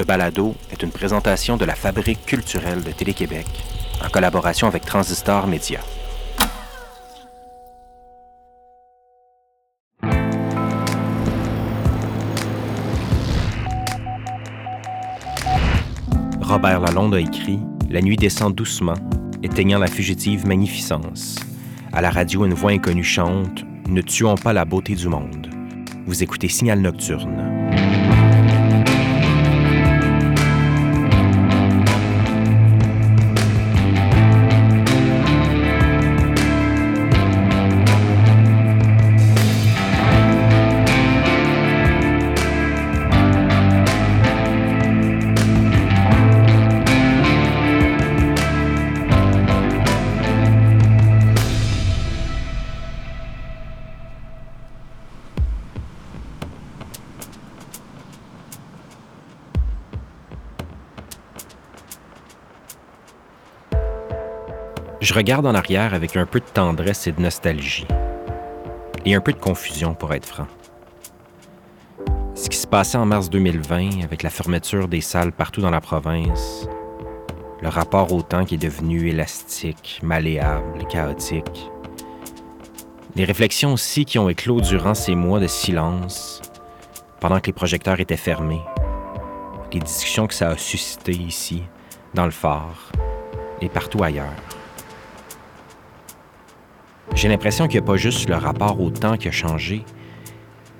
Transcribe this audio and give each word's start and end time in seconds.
Ce 0.00 0.04
balado 0.06 0.54
est 0.72 0.82
une 0.82 0.92
présentation 0.92 1.58
de 1.58 1.66
la 1.66 1.74
Fabrique 1.74 2.24
culturelle 2.24 2.82
de 2.82 2.90
Télé-Québec 2.90 3.44
en 4.02 4.08
collaboration 4.08 4.66
avec 4.66 4.86
Transistor 4.86 5.46
Média. 5.46 5.78
Robert 16.40 16.80
Lalonde 16.80 17.16
a 17.16 17.20
écrit 17.20 17.60
La 17.90 18.00
nuit 18.00 18.16
descend 18.16 18.54
doucement, 18.54 18.94
éteignant 19.42 19.78
la 19.78 19.86
fugitive 19.86 20.46
magnificence. 20.46 21.36
À 21.92 22.00
la 22.00 22.08
radio, 22.08 22.46
une 22.46 22.54
voix 22.54 22.70
inconnue 22.70 23.04
chante 23.04 23.66
Ne 23.86 24.00
tuons 24.00 24.36
pas 24.36 24.54
la 24.54 24.64
beauté 24.64 24.94
du 24.94 25.08
monde. 25.08 25.50
Vous 26.06 26.22
écoutez 26.22 26.48
Signal 26.48 26.80
Nocturne. 26.80 27.49
Je 65.10 65.14
regarde 65.16 65.44
en 65.44 65.56
arrière 65.56 65.92
avec 65.92 66.16
un 66.16 66.24
peu 66.24 66.38
de 66.38 66.44
tendresse 66.44 67.08
et 67.08 67.10
de 67.10 67.20
nostalgie. 67.20 67.84
Et 69.04 69.16
un 69.16 69.20
peu 69.20 69.32
de 69.32 69.40
confusion, 69.40 69.92
pour 69.92 70.14
être 70.14 70.24
franc. 70.24 70.46
Ce 72.36 72.48
qui 72.48 72.56
se 72.56 72.68
passait 72.68 72.96
en 72.96 73.06
mars 73.06 73.28
2020 73.28 74.04
avec 74.04 74.22
la 74.22 74.30
fermeture 74.30 74.86
des 74.86 75.00
salles 75.00 75.32
partout 75.32 75.62
dans 75.62 75.70
la 75.70 75.80
province, 75.80 76.68
le 77.60 77.68
rapport 77.68 78.12
au 78.12 78.22
temps 78.22 78.44
qui 78.44 78.54
est 78.54 78.58
devenu 78.58 79.08
élastique, 79.08 79.98
malléable, 80.04 80.86
chaotique. 80.88 81.68
Les 83.16 83.24
réflexions 83.24 83.72
aussi 83.72 84.04
qui 84.04 84.20
ont 84.20 84.28
éclos 84.28 84.60
durant 84.60 84.94
ces 84.94 85.16
mois 85.16 85.40
de 85.40 85.48
silence, 85.48 86.40
pendant 87.18 87.40
que 87.40 87.46
les 87.46 87.52
projecteurs 87.52 87.98
étaient 87.98 88.16
fermés. 88.16 88.62
Les 89.72 89.80
discussions 89.80 90.28
que 90.28 90.34
ça 90.34 90.50
a 90.50 90.56
suscité 90.56 91.10
ici, 91.10 91.64
dans 92.14 92.26
le 92.26 92.30
phare 92.30 92.92
et 93.60 93.68
partout 93.68 94.04
ailleurs. 94.04 94.49
J'ai 97.20 97.28
l'impression 97.28 97.68
qu'il 97.68 97.78
n'y 97.78 97.84
a 97.84 97.86
pas 97.86 97.98
juste 97.98 98.30
le 98.30 98.34
rapport 98.36 98.80
au 98.80 98.88
temps 98.88 99.18
qui 99.18 99.28
a 99.28 99.30
changé, 99.30 99.84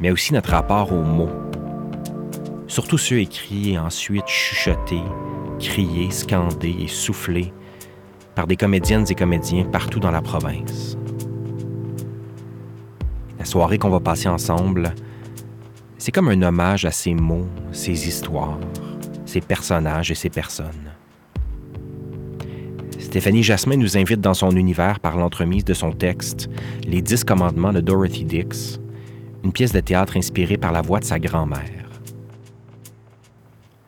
mais 0.01 0.11
aussi 0.11 0.33
notre 0.33 0.53
rapport 0.53 0.91
aux 0.91 1.03
mots. 1.03 1.29
Surtout 2.67 2.97
ceux 2.97 3.19
écrits 3.19 3.75
et 3.75 3.79
ensuite 3.79 4.27
chuchotés, 4.27 5.03
criés, 5.59 6.11
scandés 6.11 6.75
et 6.81 6.89
soufflés 6.89 7.53
par 8.35 8.47
des 8.47 8.57
comédiennes 8.57 9.05
et 9.11 9.15
comédiens 9.15 9.65
partout 9.65 10.01
dans 10.01 10.11
la 10.11 10.23
province. 10.23 10.97
La 13.39 13.45
soirée 13.45 13.77
qu'on 13.77 13.91
va 13.91 14.01
passer 14.01 14.31
ensemble, 14.31 14.95
c'est 15.99 16.11
comme 16.11 16.31
un 16.31 16.41
hommage 16.41 16.87
à 16.87 16.91
ces 16.91 17.13
mots, 17.13 17.49
ces 17.71 18.09
histoires, 18.09 18.59
ces 19.27 19.43
personnages 19.43 20.11
et 20.11 20.15
ces 20.15 20.31
personnes. 20.31 20.91
Stéphanie 23.11 23.43
Jasmin 23.43 23.77
nous 23.77 23.99
invite 23.99 24.21
dans 24.21 24.35
son 24.35 24.53
univers 24.53 25.01
par 25.01 25.17
l'entremise 25.19 25.65
de 25.65 25.75
son 25.75 25.91
texte 25.91 26.49
Les 26.87 27.03
Dix 27.03 27.25
commandements 27.25 27.73
de 27.73 27.81
Dorothy 27.81 28.25
Dix, 28.25 28.81
une 29.43 29.51
pièce 29.51 29.73
de 29.73 29.81
théâtre 29.81 30.17
inspirée 30.17 30.57
par 30.57 30.71
la 30.71 30.81
voix 30.81 31.01
de 31.01 31.05
sa 31.05 31.19
grand-mère. 31.19 31.91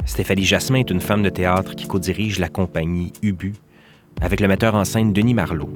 Stéphanie 0.07 0.43
Jasmin 0.43 0.81
est 0.81 0.91
une 0.91 1.01
femme 1.01 1.23
de 1.23 1.29
théâtre 1.29 1.77
qui 1.77 1.87
co-dirige 1.87 2.41
la 2.41 2.49
compagnie 2.49 3.13
Ubu 3.23 3.53
avec 4.21 4.41
le 4.41 4.49
metteur 4.49 4.75
en 4.75 4.85
scène 4.85 5.13
Denis 5.13 5.35
Marlot. 5.35 5.71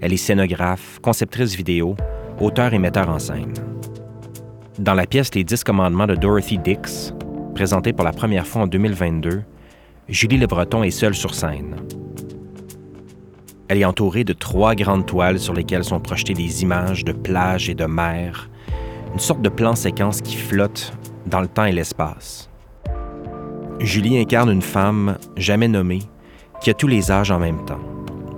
Elle 0.00 0.12
est 0.12 0.16
scénographe, 0.16 1.00
conceptrice 1.02 1.56
vidéo, 1.56 1.96
auteur 2.40 2.72
et 2.72 2.78
metteur 2.78 3.10
en 3.10 3.18
scène. 3.18 3.52
Dans 4.78 4.94
la 4.94 5.08
pièce 5.08 5.34
Les 5.34 5.42
Dix 5.42 5.64
commandements 5.64 6.06
de 6.06 6.14
Dorothy 6.14 6.56
Dix, 6.56 7.12
présentée 7.52 7.92
pour 7.92 8.04
la 8.04 8.12
première 8.12 8.46
fois 8.46 8.62
en 8.62 8.66
2022, 8.68 9.42
Julie 10.08 10.38
Le 10.38 10.46
Breton 10.46 10.84
est 10.84 10.92
seule 10.92 11.16
sur 11.16 11.34
scène. 11.34 11.74
Elle 13.68 13.78
est 13.78 13.84
entourée 13.84 14.22
de 14.22 14.32
trois 14.32 14.74
grandes 14.74 15.06
toiles 15.06 15.40
sur 15.40 15.52
lesquelles 15.52 15.84
sont 15.84 15.98
projetées 15.98 16.34
des 16.34 16.62
images 16.62 17.04
de 17.04 17.12
plages 17.12 17.68
et 17.68 17.74
de 17.74 17.84
mer, 17.84 18.48
une 19.12 19.18
sorte 19.18 19.42
de 19.42 19.48
plan 19.48 19.74
séquence 19.74 20.20
qui 20.20 20.36
flotte 20.36 20.92
dans 21.26 21.40
le 21.40 21.48
temps 21.48 21.64
et 21.64 21.72
l'espace. 21.72 22.48
Julie 23.80 24.18
incarne 24.18 24.50
une 24.50 24.62
femme 24.62 25.18
jamais 25.36 25.68
nommée 25.68 26.02
qui 26.60 26.70
a 26.70 26.74
tous 26.74 26.86
les 26.86 27.10
âges 27.10 27.30
en 27.30 27.40
même 27.40 27.64
temps. 27.64 27.80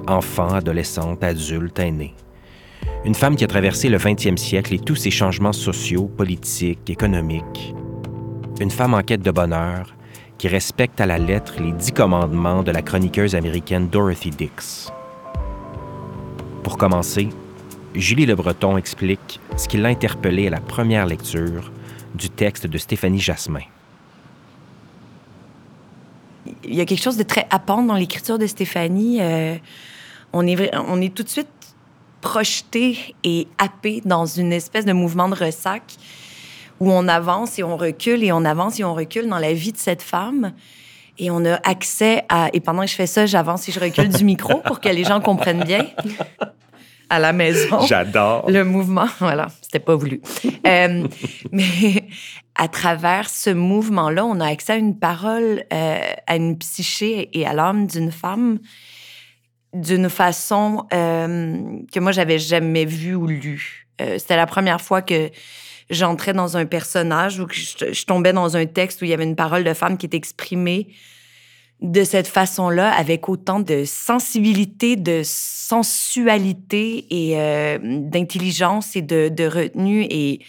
Enfant, 0.06 0.48
adolescente, 0.48 1.22
adulte, 1.22 1.78
aînée. 1.78 2.14
Une 3.04 3.14
femme 3.14 3.36
qui 3.36 3.44
a 3.44 3.48
traversé 3.48 3.88
le 3.90 3.98
20e 3.98 4.38
siècle 4.38 4.74
et 4.74 4.78
tous 4.78 4.96
ses 4.96 5.10
changements 5.10 5.52
sociaux, 5.52 6.06
politiques, 6.06 6.88
économiques. 6.88 7.74
Une 8.60 8.70
femme 8.70 8.94
en 8.94 9.02
quête 9.02 9.22
de 9.22 9.30
bonheur 9.30 9.94
qui 10.38 10.48
respecte 10.48 11.00
à 11.00 11.06
la 11.06 11.18
lettre 11.18 11.54
les 11.60 11.72
dix 11.72 11.92
commandements 11.92 12.62
de 12.62 12.70
la 12.70 12.82
chroniqueuse 12.82 13.34
américaine 13.34 13.88
Dorothy 13.88 14.30
Dix. 14.30 14.90
Pour 16.68 16.76
commencer, 16.76 17.30
Julie 17.94 18.26
Le 18.26 18.34
Breton 18.34 18.76
explique 18.76 19.40
ce 19.56 19.66
qui 19.66 19.78
l'a 19.78 19.88
interpellé 19.88 20.48
à 20.48 20.50
la 20.50 20.60
première 20.60 21.06
lecture 21.06 21.72
du 22.14 22.28
texte 22.28 22.66
de 22.66 22.76
Stéphanie 22.76 23.20
Jasmin. 23.20 23.62
Il 26.64 26.74
y 26.74 26.82
a 26.82 26.84
quelque 26.84 27.00
chose 27.00 27.16
de 27.16 27.22
très 27.22 27.46
happant 27.48 27.82
dans 27.82 27.94
l'écriture 27.94 28.38
de 28.38 28.46
Stéphanie. 28.46 29.22
Euh, 29.22 29.56
on, 30.34 30.46
est, 30.46 30.76
on 30.76 31.00
est 31.00 31.14
tout 31.14 31.22
de 31.22 31.30
suite 31.30 31.48
projeté 32.20 33.14
et 33.24 33.48
happé 33.56 34.02
dans 34.04 34.26
une 34.26 34.52
espèce 34.52 34.84
de 34.84 34.92
mouvement 34.92 35.30
de 35.30 35.36
ressac 35.36 35.94
où 36.80 36.92
on 36.92 37.08
avance 37.08 37.58
et 37.58 37.62
on 37.62 37.78
recule 37.78 38.22
et 38.22 38.30
on 38.30 38.44
avance 38.44 38.78
et 38.78 38.84
on 38.84 38.92
recule 38.92 39.26
dans 39.26 39.38
la 39.38 39.54
vie 39.54 39.72
de 39.72 39.78
cette 39.78 40.02
femme. 40.02 40.52
Et 41.18 41.30
on 41.30 41.44
a 41.44 41.54
accès 41.68 42.24
à. 42.28 42.48
Et 42.52 42.60
pendant 42.60 42.82
que 42.82 42.88
je 42.88 42.94
fais 42.94 43.06
ça, 43.06 43.26
j'avance 43.26 43.68
et 43.68 43.72
je 43.72 43.80
recule 43.80 44.08
du 44.08 44.24
micro 44.24 44.58
pour 44.58 44.80
que 44.80 44.88
les 44.88 45.04
gens 45.04 45.20
comprennent 45.20 45.64
bien. 45.64 45.86
À 47.10 47.18
la 47.18 47.32
maison. 47.32 47.80
J'adore. 47.86 48.50
Le 48.50 48.64
mouvement, 48.64 49.06
voilà, 49.18 49.46
c'était 49.62 49.78
pas 49.78 49.96
voulu. 49.96 50.20
euh, 50.66 51.08
mais 51.52 52.04
à 52.54 52.68
travers 52.68 53.30
ce 53.30 53.50
mouvement-là, 53.50 54.26
on 54.26 54.40
a 54.40 54.46
accès 54.46 54.74
à 54.74 54.76
une 54.76 54.98
parole, 54.98 55.64
euh, 55.72 56.00
à 56.26 56.36
une 56.36 56.58
psyché 56.58 57.30
et 57.32 57.46
à 57.46 57.54
l'âme 57.54 57.86
d'une 57.86 58.12
femme 58.12 58.58
d'une 59.74 60.08
façon 60.08 60.86
euh, 60.94 61.58
que 61.92 62.00
moi, 62.00 62.10
j'avais 62.10 62.38
jamais 62.38 62.86
vue 62.86 63.14
ou 63.14 63.26
lue. 63.26 63.86
C'était 64.16 64.36
la 64.36 64.46
première 64.46 64.80
fois 64.80 65.02
que 65.02 65.30
j'entrais 65.91 66.32
dans 66.32 66.56
un 66.56 66.66
personnage 66.66 67.41
ou 67.41 67.47
que 67.47 67.54
je, 67.54 68.04
tombais 68.04 68.32
dans 68.32 68.56
un 68.56 68.66
texte 68.66 69.03
où 69.03 69.04
il 69.04 69.10
y 69.10 69.15
avait 69.15 69.25
une 69.25 69.37
parole 69.37 69.65
de 69.65 69.75
femme 69.75 69.97
qui 69.97 70.06
était 70.06 70.16
exprimée 70.16 70.88
de 71.81 72.03
cette 72.03 72.26
façon-là, 72.26 72.91
avec 72.93 73.28
autant 73.28 73.60
de 73.60 73.84
sensibilité, 73.84 74.97
de 74.97 75.22
sensualité 75.25 77.06
et 77.10 77.38
euh, 77.38 77.78
d'intelligence 77.81 78.97
et 78.97 79.03
de, 79.03 79.47
retenue. 79.47 80.06
Et, 80.10 80.41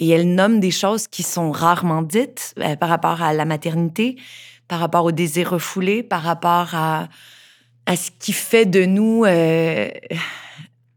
elle 0.00 0.34
nomme 0.34 0.58
des 0.58 0.72
choses 0.72 1.06
qui 1.06 1.22
sont 1.22 1.52
rarement 1.52 2.02
dites 2.02 2.54
euh, 2.58 2.74
par 2.74 2.88
rapport 2.88 3.22
à 3.22 3.34
la 3.34 3.44
maternité, 3.44 4.16
par 4.66 4.80
rapport 4.80 5.04
au 5.04 5.12
désir 5.12 5.50
refoulé, 5.50 6.02
par 6.02 6.22
rapport 6.22 6.74
à, 6.74 7.08
à 7.86 7.96
ce 7.96 8.10
qui 8.18 8.32
fait 8.32 8.66
de 8.66 8.84
nous... 8.84 9.24
Euh, 9.26 9.88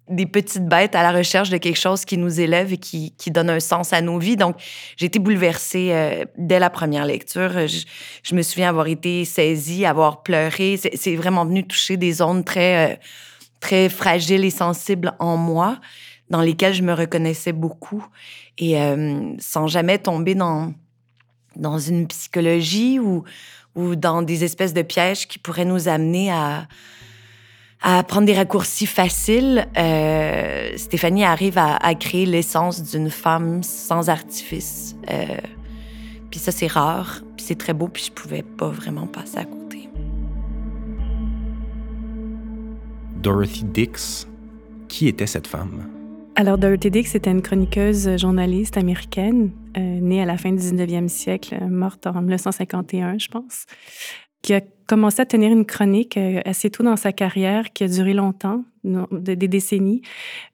des 0.07 0.25
petites 0.27 0.65
bêtes 0.65 0.95
à 0.95 1.01
la 1.01 1.11
recherche 1.11 1.49
de 1.49 1.57
quelque 1.57 1.79
chose 1.79 2.05
qui 2.05 2.17
nous 2.17 2.39
élève 2.39 2.71
et 2.73 2.77
qui, 2.77 3.13
qui 3.17 3.31
donne 3.31 3.49
un 3.49 3.59
sens 3.59 3.91
à 3.91 4.01
nos 4.01 4.19
vies. 4.19 4.37
Donc, 4.37 4.55
j'ai 4.97 5.07
été 5.07 5.17
bouleversée 5.17 5.89
euh, 5.91 6.25
dès 6.37 6.59
la 6.59 6.69
première 6.69 7.05
lecture. 7.05 7.67
Je, 7.67 7.85
je, 8.23 8.35
me 8.35 8.43
souviens 8.43 8.69
avoir 8.69 8.87
été 8.87 9.25
saisie, 9.25 9.85
avoir 9.85 10.21
pleuré. 10.21 10.77
C'est 10.77 11.15
vraiment 11.15 11.45
venu 11.45 11.65
toucher 11.65 11.97
des 11.97 12.13
zones 12.13 12.43
très, 12.43 12.93
euh, 12.93 12.95
très 13.59 13.89
fragiles 13.89 14.45
et 14.45 14.51
sensibles 14.51 15.13
en 15.19 15.37
moi, 15.37 15.79
dans 16.29 16.41
lesquelles 16.41 16.75
je 16.75 16.83
me 16.83 16.93
reconnaissais 16.93 17.53
beaucoup. 17.53 18.05
Et 18.59 18.79
euh, 18.79 19.33
sans 19.39 19.65
jamais 19.65 19.97
tomber 19.97 20.35
dans, 20.35 20.71
dans 21.55 21.79
une 21.79 22.07
psychologie 22.07 22.99
ou, 22.99 23.23
ou 23.73 23.95
dans 23.95 24.21
des 24.21 24.43
espèces 24.43 24.73
de 24.73 24.83
pièges 24.83 25.27
qui 25.27 25.39
pourraient 25.39 25.65
nous 25.65 25.87
amener 25.87 26.31
à 26.31 26.67
à 27.87 28.01
prendre 28.01 28.25
des 28.25 28.33
raccourcis 28.33 28.87
faciles, 28.87 29.67
euh, 29.77 30.71
Stéphanie 30.75 31.23
arrive 31.23 31.59
à, 31.59 31.75
à 31.75 31.93
créer 31.93 32.25
l'essence 32.25 32.81
d'une 32.81 33.11
femme 33.11 33.61
sans 33.61 34.09
artifice. 34.09 34.95
Euh, 35.11 35.37
puis 36.31 36.39
ça, 36.39 36.51
c'est 36.51 36.65
rare. 36.65 37.21
Puis 37.37 37.45
c'est 37.45 37.59
très 37.59 37.73
beau, 37.73 37.87
puis 37.87 38.05
je 38.07 38.11
pouvais 38.11 38.41
pas 38.41 38.69
vraiment 38.69 39.05
passer 39.05 39.37
à 39.37 39.45
côté. 39.45 39.87
Dorothy 43.21 43.65
Dix, 43.65 44.27
qui 44.87 45.07
était 45.07 45.27
cette 45.27 45.45
femme? 45.45 45.87
Alors, 46.35 46.57
Dorothy 46.57 46.89
Dix 46.89 47.13
était 47.13 47.29
une 47.29 47.43
chroniqueuse 47.43 48.17
journaliste 48.17 48.77
américaine, 48.77 49.51
euh, 49.77 49.79
née 49.79 50.23
à 50.23 50.25
la 50.25 50.39
fin 50.39 50.51
du 50.51 50.57
19e 50.57 51.07
siècle, 51.07 51.63
morte 51.69 52.07
en 52.07 52.19
1951, 52.19 53.19
je 53.19 53.27
pense, 53.27 53.67
qui 54.41 54.55
a 54.55 54.61
commencé 54.87 55.21
à 55.21 55.25
tenir 55.25 55.51
une 55.51 55.65
chronique 55.65 56.17
euh, 56.17 56.41
assez 56.45 56.69
tôt 56.69 56.83
dans 56.83 56.95
sa 56.95 57.11
carrière, 57.11 57.73
qui 57.73 57.83
a 57.83 57.87
duré 57.87 58.13
longtemps, 58.13 58.63
des 58.83 59.35
décennies, 59.35 60.01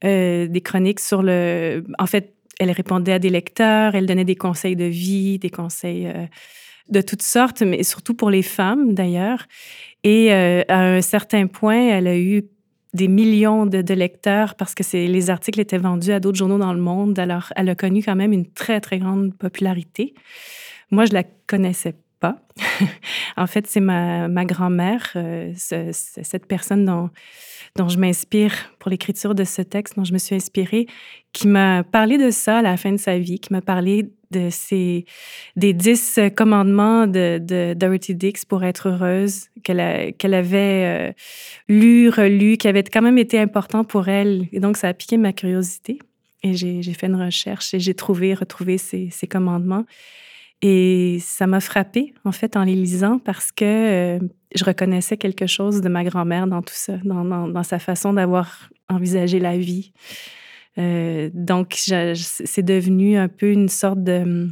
euh, 0.03 0.47
des 0.47 0.61
chroniques 0.61 0.99
sur 0.99 1.21
le... 1.23 1.83
En 1.99 2.05
fait, 2.05 2.33
elle 2.59 2.71
répondait 2.71 3.13
à 3.13 3.19
des 3.19 3.29
lecteurs, 3.29 3.95
elle 3.95 4.05
donnait 4.05 4.25
des 4.25 4.35
conseils 4.35 4.75
de 4.75 4.85
vie, 4.85 5.39
des 5.39 5.49
conseils 5.49 6.07
de 6.89 7.01
toutes 7.01 7.23
sortes, 7.23 7.63
mais 7.63 7.81
surtout 7.81 8.13
pour 8.13 8.29
les 8.29 8.43
femmes 8.43 8.93
d'ailleurs. 8.93 9.47
Et 10.03 10.31
à 10.31 10.79
un 10.79 11.01
certain 11.01 11.47
point, 11.47 11.89
elle 11.89 12.07
a 12.07 12.15
eu 12.15 12.43
des 12.93 13.07
millions 13.07 13.65
de, 13.65 13.93
lecteurs 13.93 14.55
parce 14.55 14.75
que 14.75 14.83
les 14.93 15.29
articles 15.29 15.59
étaient 15.59 15.77
vendus 15.77 16.11
à 16.11 16.19
d'autres 16.19 16.37
journaux 16.37 16.57
dans 16.57 16.73
le 16.73 16.81
monde. 16.81 17.17
Alors, 17.19 17.53
elle 17.55 17.69
a 17.69 17.75
connu 17.75 18.03
quand 18.03 18.15
même 18.15 18.33
une 18.33 18.45
très, 18.45 18.81
très 18.81 18.99
grande 18.99 19.33
popularité. 19.35 20.13
Moi, 20.91 21.05
je 21.05 21.13
la 21.13 21.23
connaissais 21.23 21.95
en 23.37 23.47
fait, 23.47 23.67
c'est 23.67 23.79
ma, 23.79 24.45
grand-mère, 24.45 25.11
euh, 25.15 25.51
cette 25.55 26.45
personne 26.45 26.85
dont, 26.85 27.09
je 27.87 27.97
m'inspire 27.97 28.53
pour 28.79 28.91
l'écriture 28.91 29.33
de 29.35 29.43
ce 29.43 29.61
texte, 29.61 29.95
dont 29.95 30.03
je 30.03 30.13
me 30.13 30.17
suis 30.17 30.35
inspirée, 30.35 30.87
qui 31.33 31.47
m'a 31.47 31.83
parlé 31.83 32.17
de 32.17 32.29
ça 32.29 32.59
à 32.59 32.61
la 32.61 32.77
fin 32.77 32.91
de 32.91 32.97
sa 32.97 33.17
vie, 33.17 33.39
qui 33.39 33.53
m'a 33.53 33.61
parlé 33.61 34.11
de 34.31 34.49
ces, 34.49 35.05
des 35.55 35.73
dix 35.73 36.19
commandements 36.35 37.07
de, 37.07 37.73
Dorothy 37.73 38.15
Dix 38.15 38.45
pour 38.45 38.63
être 38.63 38.89
heureuse, 38.89 39.45
qu'elle 39.63 39.79
avait 39.79 41.09
euh, 41.09 41.11
lu, 41.67 42.09
relu, 42.09 42.57
qui 42.57 42.67
avait 42.67 42.83
quand 42.83 43.01
même 43.01 43.17
été 43.17 43.39
important 43.39 43.83
pour 43.83 44.07
elle. 44.07 44.47
Et 44.51 44.59
donc, 44.59 44.77
ça 44.77 44.89
a 44.89 44.93
piqué 44.93 45.17
ma 45.17 45.33
curiosité. 45.33 45.99
Et 46.43 46.55
j'ai 46.55 46.81
fait 46.93 47.05
une 47.05 47.21
recherche 47.21 47.75
et 47.75 47.79
j'ai 47.79 47.93
trouvé, 47.93 48.33
retrouvé 48.33 48.79
ces 48.79 49.27
commandements. 49.29 49.85
Et 50.61 51.17
ça 51.21 51.47
m'a 51.47 51.59
frappée, 51.59 52.13
en 52.23 52.31
fait, 52.31 52.55
en 52.55 52.63
les 52.63 52.75
lisant 52.75 53.17
parce 53.17 53.51
que 53.51 53.65
euh, 53.65 54.19
je 54.53 54.63
reconnaissais 54.63 55.17
quelque 55.17 55.47
chose 55.47 55.81
de 55.81 55.89
ma 55.89 56.03
grand-mère 56.03 56.45
dans 56.45 56.61
tout 56.61 56.75
ça, 56.75 56.97
dans, 57.03 57.63
sa 57.63 57.79
façon 57.79 58.13
d'avoir 58.13 58.69
envisagé 58.87 59.39
la 59.39 59.57
vie. 59.57 59.91
Euh, 60.77 61.31
donc, 61.33 61.73
c'est 62.15 62.63
devenu 62.63 63.17
un 63.17 63.27
peu 63.27 63.51
une 63.51 63.69
sorte 63.69 64.03
de, 64.03 64.49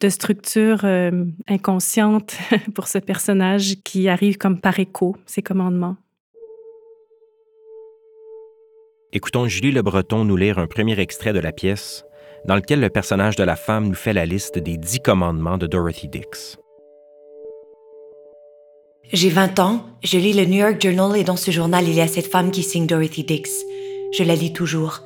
de 0.00 0.08
structure 0.10 0.80
euh, 0.84 1.24
inconsciente 1.48 2.36
pour 2.74 2.86
ce 2.86 2.98
personnage 2.98 3.76
qui 3.82 4.08
arrive 4.08 4.36
comme 4.36 4.60
par 4.60 4.78
écho, 4.78 5.16
ses 5.24 5.42
commandements. 5.42 5.96
Écoutons 9.12 9.46
Julie 9.48 9.72
Le 9.72 9.80
Breton 9.80 10.24
nous 10.24 10.36
lire 10.36 10.58
un 10.58 10.66
premier 10.66 11.00
extrait 11.00 11.32
de 11.32 11.38
la 11.38 11.52
pièce 11.52 12.04
dans 12.46 12.54
lequel 12.54 12.80
le 12.80 12.90
personnage 12.90 13.36
de 13.36 13.44
la 13.44 13.56
femme 13.56 13.88
nous 13.88 13.94
fait 13.94 14.12
la 14.12 14.24
liste 14.24 14.58
des 14.58 14.76
dix 14.76 15.00
commandements 15.00 15.58
de 15.58 15.66
Dorothy 15.66 16.08
Dix. 16.08 16.56
J'ai 19.12 19.30
20 19.30 19.58
ans, 19.60 19.84
je 20.02 20.18
lis 20.18 20.32
le 20.32 20.44
New 20.46 20.58
York 20.58 20.80
Journal 20.80 21.16
et 21.16 21.24
dans 21.24 21.36
ce 21.36 21.50
journal, 21.50 21.86
il 21.86 21.94
y 21.94 22.00
a 22.00 22.08
cette 22.08 22.26
femme 22.26 22.50
qui 22.50 22.62
signe 22.62 22.86
Dorothy 22.86 23.24
Dix. 23.24 23.64
Je 24.12 24.22
la 24.22 24.34
lis 24.34 24.52
toujours. 24.52 25.00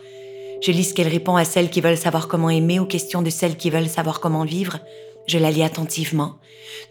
Je 0.62 0.72
lis 0.72 0.84
ce 0.84 0.94
qu'elle 0.94 1.08
répond 1.08 1.36
à 1.36 1.44
celles 1.44 1.70
qui 1.70 1.80
veulent 1.80 1.96
savoir 1.96 2.28
comment 2.28 2.50
aimer 2.50 2.78
aux 2.78 2.86
questions 2.86 3.22
de 3.22 3.30
celles 3.30 3.56
qui 3.56 3.70
veulent 3.70 3.88
savoir 3.88 4.20
comment 4.20 4.44
vivre. 4.44 4.78
Je 5.26 5.38
la 5.38 5.50
lis 5.50 5.62
attentivement, 5.62 6.36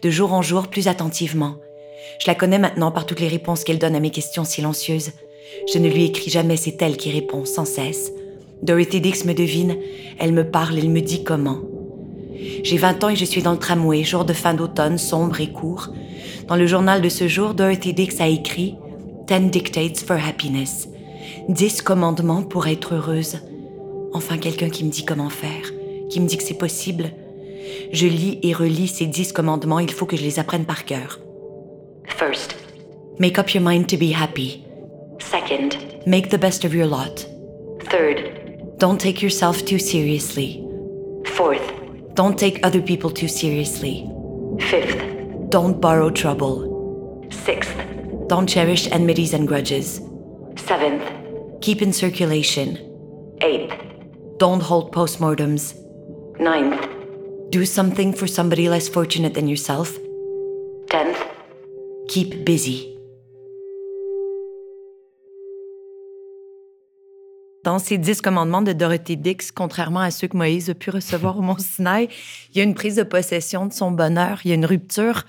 de 0.02 0.10
jour 0.10 0.32
en 0.32 0.42
jour 0.42 0.68
plus 0.68 0.88
attentivement. 0.88 1.56
Je 2.20 2.26
la 2.26 2.34
connais 2.34 2.58
maintenant 2.58 2.90
par 2.90 3.06
toutes 3.06 3.20
les 3.20 3.28
réponses 3.28 3.64
qu'elle 3.64 3.78
donne 3.78 3.94
à 3.94 4.00
mes 4.00 4.10
questions 4.10 4.44
silencieuses. 4.44 5.12
Je 5.72 5.78
ne 5.78 5.88
lui 5.88 6.04
écris 6.04 6.30
jamais, 6.30 6.56
c'est 6.56 6.80
elle 6.82 6.96
qui 6.96 7.10
répond 7.10 7.44
sans 7.44 7.64
cesse. 7.64 8.12
Dorothy 8.62 9.00
Dix 9.00 9.24
me 9.24 9.32
devine, 9.32 9.76
elle 10.18 10.32
me 10.32 10.44
parle, 10.44 10.78
elle 10.78 10.90
me 10.90 11.00
dit 11.00 11.24
comment. 11.24 11.60
J'ai 12.62 12.76
20 12.76 13.04
ans 13.04 13.08
et 13.08 13.16
je 13.16 13.24
suis 13.24 13.42
dans 13.42 13.52
le 13.52 13.58
tramway, 13.58 14.02
jour 14.04 14.24
de 14.24 14.32
fin 14.32 14.54
d'automne, 14.54 14.98
sombre 14.98 15.40
et 15.40 15.50
court. 15.50 15.88
Dans 16.46 16.56
le 16.56 16.66
journal 16.66 17.00
de 17.00 17.08
ce 17.08 17.28
jour, 17.28 17.54
Dorothy 17.54 17.92
Dix 17.92 18.20
a 18.20 18.28
écrit 18.28 18.76
Ten 19.26 19.50
Dictates 19.50 20.00
for 20.00 20.16
Happiness. 20.16 20.88
Dix 21.48 21.82
commandements 21.82 22.42
pour 22.42 22.66
être 22.66 22.94
heureuse. 22.94 23.38
Enfin, 24.12 24.38
quelqu'un 24.38 24.68
qui 24.68 24.84
me 24.84 24.90
dit 24.90 25.04
comment 25.04 25.30
faire, 25.30 25.72
qui 26.08 26.20
me 26.20 26.26
dit 26.26 26.36
que 26.36 26.42
c'est 26.42 26.58
possible. 26.58 27.10
Je 27.92 28.06
lis 28.06 28.40
et 28.42 28.52
relis 28.52 28.88
ces 28.88 29.06
dix 29.06 29.32
commandements, 29.32 29.78
il 29.78 29.90
faut 29.90 30.06
que 30.06 30.16
je 30.16 30.22
les 30.22 30.38
apprenne 30.38 30.64
par 30.64 30.84
cœur. 30.84 31.20
First, 32.06 32.56
make 33.18 33.38
up 33.38 33.54
your 33.54 33.62
mind 33.62 33.86
to 33.86 33.96
be 33.96 34.12
happy. 34.12 34.64
Second, 35.18 35.76
make 36.06 36.28
the 36.30 36.38
best 36.38 36.64
of 36.64 36.74
your 36.74 36.86
lot. 36.86 37.26
Third, 37.90 38.39
don't 38.80 38.98
take 38.98 39.20
yourself 39.20 39.62
too 39.66 39.78
seriously. 39.78 40.66
Fourth, 41.36 41.62
don't 42.14 42.38
take 42.38 42.64
other 42.64 42.80
people 42.80 43.10
too 43.10 43.28
seriously. 43.28 44.10
Fifth, 44.58 45.50
don't 45.50 45.82
borrow 45.82 46.08
trouble. 46.08 47.28
Sixth, 47.30 47.76
don't 48.26 48.46
cherish 48.46 48.90
enmities 48.90 49.34
and 49.34 49.46
grudges. 49.46 50.00
Seventh, 50.56 51.04
keep 51.60 51.82
in 51.82 51.92
circulation. 51.92 52.78
Eighth, 53.42 53.74
don't 54.38 54.62
hold 54.62 54.94
postmortems. 54.94 55.74
Ninth, 56.40 56.88
do 57.50 57.66
something 57.66 58.14
for 58.14 58.26
somebody 58.26 58.70
less 58.70 58.88
fortunate 58.88 59.34
than 59.34 59.46
yourself. 59.46 59.98
Tenth, 60.88 61.22
keep 62.08 62.46
busy. 62.46 62.96
Dans 67.62 67.78
ces 67.78 67.98
dix 67.98 68.22
commandements 68.22 68.62
de 68.62 68.72
Dorothy 68.72 69.16
Dix, 69.16 69.52
contrairement 69.52 70.00
à 70.00 70.10
ceux 70.10 70.28
que 70.28 70.36
Moïse 70.36 70.70
a 70.70 70.74
pu 70.74 70.90
recevoir 70.90 71.38
au 71.38 71.42
Mont 71.42 71.58
Sinaï, 71.58 72.08
il 72.54 72.58
y 72.58 72.60
a 72.60 72.64
une 72.64 72.74
prise 72.74 72.96
de 72.96 73.02
possession 73.02 73.66
de 73.66 73.72
son 73.72 73.90
bonheur, 73.90 74.40
il 74.44 74.48
y 74.48 74.52
a 74.52 74.54
une 74.54 74.64
rupture 74.64 75.24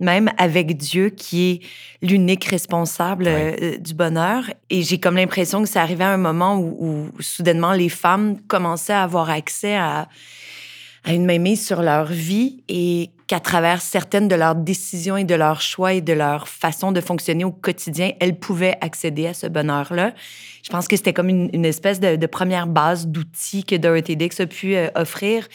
même 0.00 0.30
avec 0.38 0.76
Dieu 0.76 1.10
qui 1.10 1.50
est 1.50 1.60
l'unique 2.02 2.46
responsable 2.46 3.26
euh, 3.28 3.76
du 3.76 3.94
bonheur. 3.94 4.44
Et 4.70 4.82
j'ai 4.82 4.98
comme 4.98 5.16
l'impression 5.16 5.62
que 5.62 5.68
ça 5.68 5.82
arrivait 5.82 6.04
à 6.04 6.10
un 6.10 6.16
moment 6.16 6.58
où, 6.58 7.10
soudainement 7.20 7.72
les 7.72 7.90
femmes 7.90 8.38
commençaient 8.48 8.94
à 8.94 9.02
avoir 9.02 9.30
accès 9.30 9.76
à, 9.76 10.08
à 11.04 11.12
une 11.12 11.24
mainmise 11.24 11.64
sur 11.64 11.82
leur 11.82 12.06
vie 12.06 12.62
et 12.68 13.10
qu'à 13.26 13.40
travers 13.40 13.80
certaines 13.80 14.26
de 14.26 14.34
leurs 14.34 14.56
décisions 14.56 15.16
et 15.16 15.24
de 15.24 15.34
leurs 15.34 15.60
choix 15.60 15.94
et 15.94 16.00
de 16.00 16.12
leur 16.12 16.48
façon 16.48 16.90
de 16.90 17.00
fonctionner 17.00 17.44
au 17.44 17.52
quotidien, 17.52 18.10
elles 18.18 18.38
pouvaient 18.38 18.76
accéder 18.80 19.28
à 19.28 19.34
ce 19.34 19.46
bonheur-là. 19.46 20.12
Je 20.62 20.70
pense 20.70 20.88
que 20.88 20.96
c'était 20.96 21.12
comme 21.12 21.28
une, 21.28 21.64
espèce 21.64 22.00
de, 22.00 22.26
première 22.26 22.66
base 22.66 23.06
d'outils 23.06 23.64
que 23.64 23.76
Dorothy 23.76 24.16
Dix 24.16 24.40
a 24.40 24.46
pu 24.46 24.74
euh, 24.74 24.88
offrir. 24.94 25.46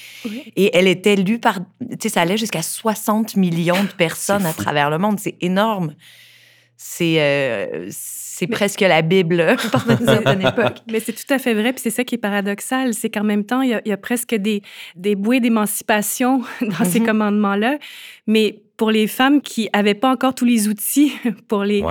Et 0.55 0.75
elle 0.75 0.87
était 0.87 1.15
lue 1.15 1.37
par, 1.37 1.59
tu 1.59 1.97
sais, 2.01 2.09
ça 2.09 2.21
allait 2.21 2.37
jusqu'à 2.37 2.61
60 2.61 3.35
millions 3.35 3.83
de 3.83 3.93
personnes 3.97 4.45
à 4.45 4.53
travers 4.53 4.89
le 4.89 4.97
monde. 4.97 5.19
C'est 5.19 5.35
énorme. 5.41 5.93
C'est 6.77 7.21
euh, 7.21 7.87
c'est 8.37 8.47
presque 8.47 8.81
la 8.81 9.01
Bible 9.01 9.55
par 9.71 9.89
une 9.89 10.41
époque. 10.41 10.79
Mais 10.91 10.99
c'est 10.99 11.13
tout 11.13 11.33
à 11.33 11.39
fait 11.39 11.53
vrai, 11.53 11.71
puis 11.71 11.81
c'est 11.81 11.89
ça 11.89 12.03
qui 12.03 12.15
est 12.15 12.19
paradoxal, 12.19 12.93
c'est 12.93 13.09
qu'en 13.09 13.23
même 13.23 13.45
temps, 13.45 13.61
il 13.61 13.81
y, 13.85 13.91
a, 13.91 13.97
presque 13.97 14.35
des, 14.35 14.61
des 14.97 15.15
bouées 15.15 15.39
d'émancipation 15.39 16.41
dans 16.61 16.83
ces 16.83 16.99
mm-hmm. 16.99 17.05
commandements-là, 17.05 17.77
mais 18.27 18.61
pour 18.75 18.91
les 18.91 19.07
femmes 19.07 19.41
qui 19.41 19.69
n'avaient 19.73 19.93
pas 19.93 20.11
encore 20.11 20.35
tous 20.35 20.43
les 20.43 20.67
outils 20.67 21.13
pour 21.47 21.63
les, 21.63 21.81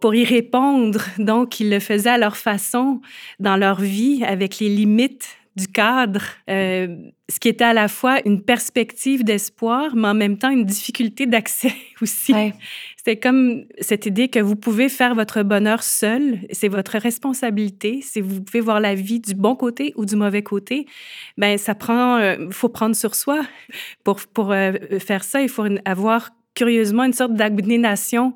pour 0.00 0.14
y 0.14 0.24
répondre. 0.24 1.00
Donc, 1.18 1.60
ils 1.60 1.70
le 1.70 1.80
faisaient 1.80 2.10
à 2.10 2.18
leur 2.18 2.36
façon, 2.36 3.00
dans 3.38 3.56
leur 3.56 3.80
vie, 3.80 4.22
avec 4.24 4.58
les 4.58 4.68
limites 4.68 5.36
du 5.56 5.66
cadre, 5.66 6.22
euh, 6.48 6.96
ce 7.28 7.40
qui 7.40 7.48
était 7.48 7.64
à 7.64 7.72
la 7.72 7.88
fois 7.88 8.20
une 8.24 8.42
perspective 8.42 9.24
d'espoir, 9.24 9.94
mais 9.96 10.08
en 10.08 10.14
même 10.14 10.38
temps 10.38 10.50
une 10.50 10.64
difficulté 10.64 11.26
d'accès 11.26 11.74
aussi. 12.00 12.34
C'était 13.02 13.18
comme 13.18 13.64
cette 13.80 14.04
idée 14.04 14.28
que 14.28 14.40
vous 14.40 14.56
pouvez 14.56 14.90
faire 14.90 15.14
votre 15.14 15.42
bonheur 15.42 15.82
seul, 15.82 16.40
c'est 16.52 16.68
votre 16.68 16.98
responsabilité, 16.98 18.02
si 18.02 18.20
vous 18.20 18.42
pouvez 18.42 18.60
voir 18.60 18.78
la 18.78 18.94
vie 18.94 19.20
du 19.20 19.34
bon 19.34 19.56
côté 19.56 19.94
ou 19.96 20.04
du 20.04 20.16
mauvais 20.16 20.42
côté, 20.42 20.84
ben 21.38 21.56
ça 21.56 21.74
prend, 21.74 22.18
euh, 22.18 22.50
faut 22.50 22.68
prendre 22.68 22.94
sur 22.94 23.14
soi 23.14 23.40
pour 24.04 24.20
pour 24.34 24.52
euh, 24.52 24.72
faire 24.98 25.24
ça. 25.24 25.40
Il 25.40 25.48
faut 25.48 25.64
avoir 25.86 26.28
curieusement 26.54 27.04
une 27.04 27.12
sorte 27.12 27.34
d'abnégation 27.34 28.34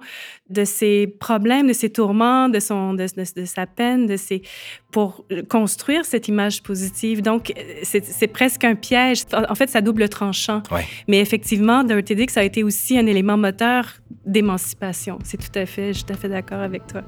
de 0.50 0.64
ses 0.64 1.06
problèmes, 1.06 1.68
de 1.68 1.73
ses 1.73 1.90
tourments, 1.90 2.49
de, 2.49 2.61
son, 2.61 2.94
de, 2.94 3.06
de, 3.37 3.44
sa 3.44 3.66
peine, 3.66 4.06
de 4.06 4.16
ses, 4.16 4.42
pour 4.92 5.25
construire 5.49 6.04
cette 6.04 6.28
image 6.28 6.62
positive. 6.62 7.23
Donc, 7.23 7.52
c'est 7.83 8.26
presque 8.28 8.64
un 8.64 8.75
piège. 8.75 9.25
En 9.33 9.54
fait, 9.54 9.68
ça 9.68 9.80
double 9.80 10.09
tranchant. 10.09 10.62
Mais 11.09 11.21
effectivement, 11.21 11.83
Dirty 11.83 12.14
Dix 12.14 12.37
a 12.37 12.44
été 12.44 12.62
aussi 12.62 12.99
un 12.99 13.06
élément 13.06 13.37
moteur 13.37 13.94
d'émancipation. 14.25 15.18
C'est 15.25 15.38
tout 15.38 15.59
à 15.59 15.66
fait, 15.66 15.88
je 15.88 15.99
suis 15.99 16.04
tout 16.04 16.12
à 16.12 16.16
fait 16.16 16.28
d'accord 16.28 16.61
avec 16.61 16.87
toi. 16.87 17.02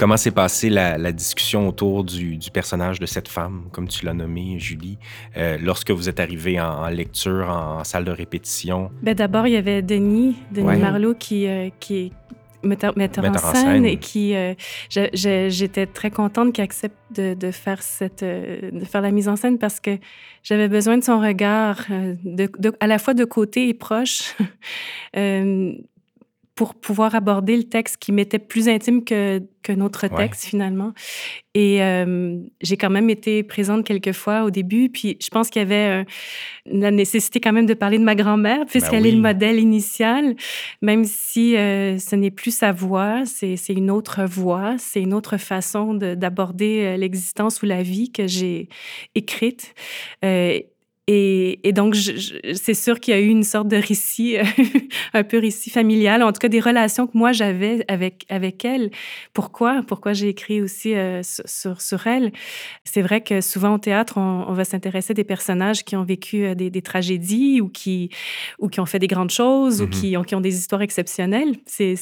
Comment 0.00 0.16
s'est 0.16 0.30
passée 0.30 0.70
la, 0.70 1.12
discussion 1.12 1.68
autour 1.68 2.04
du, 2.04 2.38
personnage 2.50 3.00
de 3.00 3.04
cette 3.04 3.28
femme, 3.28 3.64
comme 3.70 3.86
tu 3.86 4.06
l'as 4.06 4.14
nommée, 4.14 4.58
Julie, 4.58 4.96
euh, 5.36 5.58
lorsque 5.60 5.90
vous 5.90 6.08
êtes 6.08 6.20
arrivé 6.20 6.58
en, 6.58 6.88
lecture, 6.88 7.50
en, 7.50 7.84
salle 7.84 8.06
de 8.06 8.10
répétition? 8.10 8.90
Ben 9.02 9.14
D'abord, 9.14 9.46
il 9.46 9.52
y 9.52 9.56
avait 9.58 9.82
Denis, 9.82 10.36
Denis 10.52 10.78
Marlot, 10.78 11.12
qui, 11.12 11.46
euh, 11.46 11.68
qui 11.80 11.96
est 11.98 12.12
metteur, 12.62 12.94
en, 12.96 13.54
scène, 13.54 13.84
et 13.84 13.98
qui 13.98 14.34
euh, 14.34 14.54
j'étais 14.88 15.84
très 15.84 16.10
contente 16.10 16.54
qu'il 16.54 16.64
accepte 16.64 16.96
de, 17.14 17.50
faire 17.50 17.82
cette 17.82 18.24
de 18.24 18.84
faire 18.86 19.02
la 19.02 19.10
mise 19.10 19.28
en 19.28 19.36
scène 19.36 19.58
parce 19.58 19.80
que 19.80 19.98
j'avais 20.42 20.68
besoin 20.68 20.96
de 20.96 21.04
son 21.04 21.20
regard 21.20 21.86
de, 22.24 22.50
à 22.80 22.86
la 22.86 22.98
fois 22.98 23.12
de 23.14 23.24
côté 23.24 23.68
et 23.68 23.74
proche 23.74 24.34
pour 26.54 26.74
pouvoir 26.74 27.14
aborder 27.14 27.56
le 27.56 27.64
texte 27.64 27.96
qui 27.98 28.12
m'était 28.12 28.38
plus 28.38 28.68
intime 28.68 29.04
que, 29.04 29.42
que 29.62 29.72
notre 29.72 30.08
texte 30.08 30.44
finalement. 30.44 30.92
Et 31.54 31.82
euh, 31.82 32.38
j'ai 32.60 32.76
quand 32.76 32.90
même 32.90 33.10
été 33.10 33.42
présente 33.42 33.84
quelques 33.84 34.12
fois 34.12 34.44
au 34.44 34.50
début, 34.50 34.88
puis 34.88 35.16
je 35.20 35.28
pense 35.28 35.50
qu'il 35.50 35.60
y 35.60 35.64
avait 35.64 36.04
la 36.66 36.90
nécessité 36.90 37.40
quand 37.40 37.52
même 37.52 37.66
de 37.66 37.74
parler 37.74 37.98
de 37.98 38.04
ma 38.04 38.14
grand-mère, 38.14 38.66
puisqu'elle 38.66 39.02
ben 39.02 39.08
est 39.08 39.16
le 39.16 39.20
modèle 39.20 39.58
initial, 39.58 40.36
même 40.82 41.04
si 41.04 41.56
euh, 41.56 41.98
ce 41.98 42.16
n'est 42.16 42.30
plus 42.30 42.54
sa 42.54 42.72
voix, 42.72 43.24
c'est 43.26 43.56
une 43.68 43.90
autre 43.90 44.24
voix, 44.24 44.76
c'est 44.78 45.00
une 45.00 45.14
autre 45.14 45.36
façon 45.38 45.94
d'aborder 45.94 46.84
euh, 46.84 46.96
l'existence 46.96 47.62
ou 47.62 47.66
la 47.66 47.82
vie 47.82 48.12
que 48.12 48.26
j'ai 48.26 48.68
écrite. 49.14 49.74
Et, 50.22 50.69
donc, 51.72 51.96
c'est 52.54 52.74
sûr 52.74 53.00
qu'il 53.00 53.14
y 53.14 53.16
a 53.16 53.20
eu 53.20 53.28
une 53.28 53.42
sorte 53.42 53.68
de 53.68 53.76
récit, 53.76 54.36
un 55.14 55.24
peu 55.24 55.38
récit 55.38 55.70
familial, 55.70 56.22
en 56.22 56.32
tout 56.32 56.38
cas 56.38 56.48
des 56.48 56.60
relations 56.60 57.06
que 57.06 57.16
moi 57.16 57.32
j'avais 57.32 57.84
avec, 57.88 58.26
avec 58.28 58.64
elle. 58.64 58.90
Pourquoi? 59.32 59.82
Pourquoi 59.86 60.12
j'ai 60.12 60.28
écrit 60.28 60.60
aussi 60.60 60.94
euh, 60.94 61.22
sur, 61.22 61.80
sur 61.80 62.06
elle? 62.06 62.32
C'est 62.84 63.02
vrai 63.02 63.22
que 63.22 63.40
souvent 63.40 63.74
au 63.74 63.78
théâtre, 63.78 64.18
on, 64.18 64.52
va 64.52 64.64
s'intéresser 64.64 65.12
à 65.12 65.14
des 65.14 65.24
personnages 65.24 65.84
qui 65.84 65.96
ont 65.96 66.04
vécu 66.04 66.44
euh, 66.44 66.54
des, 66.54 66.82
tragédies 66.82 67.60
ou 67.60 67.68
qui, 67.68 68.10
ou 68.58 68.68
qui 68.68 68.80
ont 68.80 68.86
fait 68.86 68.98
des 68.98 69.06
grandes 69.06 69.30
choses 69.30 69.82
ou 69.82 69.86
mm-hmm. 69.86 69.90
qui 69.90 70.16
ont, 70.16 70.22
qui 70.22 70.34
ont 70.34 70.40
des 70.40 70.56
histoires 70.56 70.82
exceptionnelles. 70.82 71.56
C'est 71.66 71.96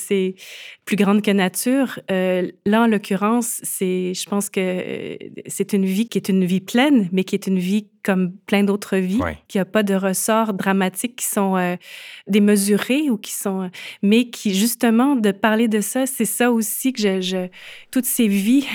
plus 0.88 0.96
grande 0.96 1.20
que 1.20 1.30
nature. 1.30 2.00
Euh, 2.10 2.50
là, 2.64 2.84
en 2.84 2.86
l'occurrence, 2.86 3.60
c'est, 3.62 4.14
je 4.14 4.26
pense 4.26 4.48
que 4.48 5.18
c'est 5.46 5.74
une 5.74 5.84
vie 5.84 6.08
qui 6.08 6.16
est 6.16 6.30
une 6.30 6.46
vie 6.46 6.62
pleine, 6.62 7.10
mais 7.12 7.24
qui 7.24 7.34
est 7.34 7.46
une 7.46 7.58
vie 7.58 7.88
comme 8.02 8.32
plein 8.46 8.64
d'autres 8.64 8.96
vies, 8.96 9.20
qui 9.48 9.58
a 9.58 9.66
pas 9.66 9.82
de 9.82 9.94
ressorts 9.94 10.54
dramatiques 10.54 11.16
qui 11.16 11.26
sont 11.26 11.58
euh, 11.58 11.76
démesurés 12.26 13.10
ou 13.10 13.18
qui 13.18 13.32
sont... 13.32 13.64
Euh, 13.64 13.68
mais 14.02 14.30
qui, 14.30 14.54
justement, 14.54 15.14
de 15.14 15.30
parler 15.30 15.68
de 15.68 15.82
ça, 15.82 16.06
c'est 16.06 16.24
ça 16.24 16.50
aussi 16.50 16.94
que 16.94 17.02
je... 17.02 17.20
je 17.20 17.48
toutes 17.90 18.06
ces 18.06 18.26
vies, 18.26 18.66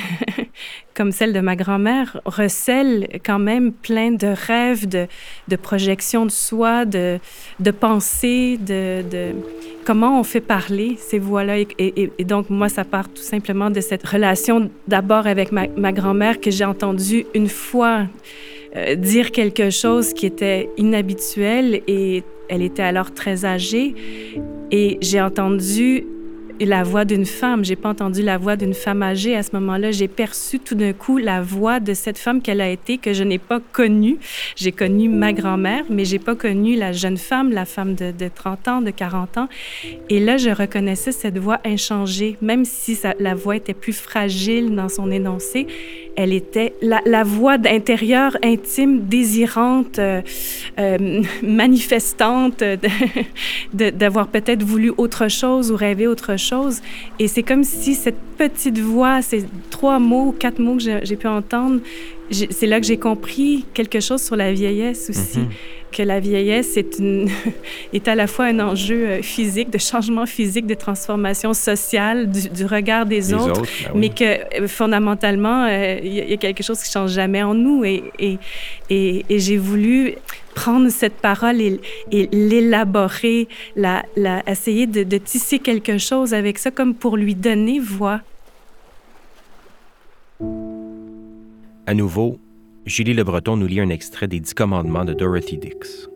comme 0.96 1.12
celle 1.12 1.34
de 1.34 1.40
ma 1.40 1.56
grand-mère, 1.56 2.22
recèlent 2.26 3.08
quand 3.26 3.40
même 3.40 3.72
plein 3.72 4.12
de 4.12 4.28
rêves, 4.28 4.88
de, 4.88 5.08
de 5.48 5.56
projections 5.56 6.26
de 6.26 6.32
soi, 6.32 6.86
de, 6.86 7.20
de 7.60 7.72
pensées, 7.72 8.58
de, 8.58 9.04
de 9.10 9.32
comment 9.86 10.20
on 10.20 10.24
fait 10.24 10.42
parler 10.42 10.96
ces 11.00 11.20
voix-là. 11.20 11.58
Et, 11.80 12.12
donc, 12.26 12.50
moi, 12.50 12.70
ça 12.70 12.84
part 12.84 13.10
tout 13.10 13.22
simplement 13.22 13.70
de 13.70 13.82
cette 13.82 14.06
relation 14.06 14.70
d'abord 14.88 15.28
avec 15.28 15.52
ma, 15.52 15.68
ma 15.76 15.92
grand-mère 15.92 16.40
que 16.40 16.52
j'ai 16.52 16.66
entendue 16.66 17.26
une 17.34 17.50
fois 17.50 18.08
euh, 18.76 18.96
dire 18.96 19.32
quelque 19.32 19.70
chose 19.70 20.14
qui 20.14 20.26
était 20.26 20.70
inhabituel 20.78 21.82
et 21.88 22.24
elle 22.50 22.62
était 22.62 22.84
alors 22.84 23.14
très 23.14 23.46
âgée 23.46 23.94
et 24.72 24.98
j'ai 25.02 25.22
entendu 25.22 26.06
la 26.60 26.84
voix 26.84 27.06
d'une 27.06 27.26
femme. 27.26 27.66
J'ai 27.66 27.76
pas 27.76 27.90
entendu 27.90 28.22
la 28.22 28.38
voix 28.38 28.56
d'une 28.56 28.74
femme 28.74 29.04
âgée 29.04 29.36
à 29.36 29.44
ce 29.44 29.50
moment-là. 29.54 29.92
J'ai 29.92 30.08
perçu 30.08 30.60
tout 30.60 30.76
d'un 30.76 30.94
coup 30.94 31.18
la 31.18 31.42
voix 31.42 31.80
de 31.80 31.94
cette 31.94 32.18
femme 32.18 32.42
qu'elle 32.42 32.62
a 32.62 32.70
été 32.70 32.98
que 32.98 33.14
je 33.14 33.24
n'ai 33.24 33.38
pas 33.38 33.60
connue. 33.72 34.18
J'ai 34.56 34.72
connu 34.72 35.10
ma 35.10 35.34
grand-mère, 35.34 35.86
mais 35.90 36.06
j'ai 36.06 36.20
pas 36.20 36.36
connu 36.36 36.76
la 36.76 36.92
jeune 36.92 37.18
femme, 37.18 37.52
la 37.52 37.66
femme 37.66 37.96
de, 37.96 38.14
30 38.34 38.68
ans, 38.68 38.82
de 38.82 38.92
40 38.92 39.38
ans. 39.38 39.50
Et 40.10 40.20
là, 40.20 40.38
je 40.38 40.50
reconnaissais 40.50 41.12
cette 41.12 41.38
voix 41.38 41.60
inchangée, 41.66 42.38
même 42.42 42.66
si 42.66 42.98
la 43.20 43.36
voix 43.36 43.56
était 43.56 43.74
plus 43.74 43.94
fragile 43.94 44.76
dans 44.76 44.90
son 44.90 45.12
énoncé. 45.12 45.68
Elle 46.16 46.34
était 46.34 46.74
la, 46.82 47.24
voix 47.24 47.58
d'intérieur 47.58 48.38
intime, 48.44 49.02
désirante, 49.08 50.00
euh, 50.00 50.22
euh, 50.80 51.22
manifestante, 51.44 52.64
d'avoir 53.74 54.28
peut-être 54.28 54.64
voulu 54.64 54.92
autre 54.98 55.28
chose 55.28 55.72
ou 55.72 55.76
rêvé 55.76 56.08
autre 56.08 56.38
chose 56.38 56.82
et 57.20 57.28
c'est 57.28 57.44
comme 57.44 57.64
si 57.64 57.96
cette 57.96 58.20
petite 58.38 58.80
voix, 58.80 59.22
ces 59.22 59.46
trois 59.70 60.00
mots, 60.00 60.36
quatre 60.38 60.60
mots 60.60 60.78
que 60.78 61.04
j'ai 61.04 61.16
pu 61.16 61.28
entendre, 61.28 61.80
c'est 62.32 62.68
là 62.68 62.80
que 62.80 62.86
j'ai 62.86 62.98
compris 62.98 63.66
quelque 63.74 64.00
chose 64.00 64.22
sur 64.22 64.36
la 64.36 64.52
vieillesse 64.54 65.10
aussi. 65.10 65.40
Mhm. 65.40 65.50
Que 65.94 66.02
la 66.02 66.20
vieillesse 66.20 66.76
est, 66.76 66.98
une, 66.98 67.30
est 67.94 68.08
à 68.08 68.16
la 68.16 68.28
fois 68.28 68.46
un 68.46 68.60
enjeu 68.60 69.08
euh, 69.08 69.22
physique, 69.22 69.70
de 69.70 69.78
changement 69.78 70.26
physique, 70.26 70.66
de 70.66 70.74
transformation 70.74 71.54
sociale, 71.54 72.30
du, 72.30 72.66
regard 72.66 73.06
des, 73.06 73.34
autres, 73.34 73.62
ben 73.62 73.92
mais 73.96 74.10
que 74.10 74.24
euh, 74.24 74.68
fondamentalement, 74.68 75.66
euh, 75.66 76.00
il 76.04 76.14
y, 76.14 76.34
a 76.34 76.38
quelque 76.38 76.64
chose 76.64 76.82
qui 76.82 76.92
change 76.92 77.12
jamais 77.12 77.44
en 77.44 77.54
nous. 77.54 77.86
Et, 77.86 78.04
et, 78.18 78.40
et, 78.90 79.26
et 79.30 79.40
j'ai 79.40 79.58
voulu 79.58 80.16
prendre 80.56 80.90
cette 80.90 81.16
parole 81.16 81.62
et, 81.62 81.80
l'élaborer, 82.32 83.48
la, 83.76 84.04
la, 84.16 84.44
essayer 84.50 84.88
de, 84.88 85.04
de, 85.04 85.18
tisser 85.18 85.60
quelque 85.60 85.98
chose 85.98 86.34
avec 86.34 86.58
ça, 86.58 86.72
comme 86.72 86.96
pour 86.96 87.18
lui 87.18 87.36
donner 87.36 87.80
voix. 87.80 88.22
À 91.86 91.94
nouveau, 91.94 92.40
Julie 92.86 93.14
Le 93.14 93.24
Breton 93.24 93.56
nous 93.56 93.66
lit 93.66 93.80
un 93.80 93.88
extrait 93.88 94.28
des 94.28 94.42
Dix 94.42 94.54
Commandements 94.54 95.06
de 95.06 95.14
Dorothy 95.14 95.58
Dix. 95.58 96.10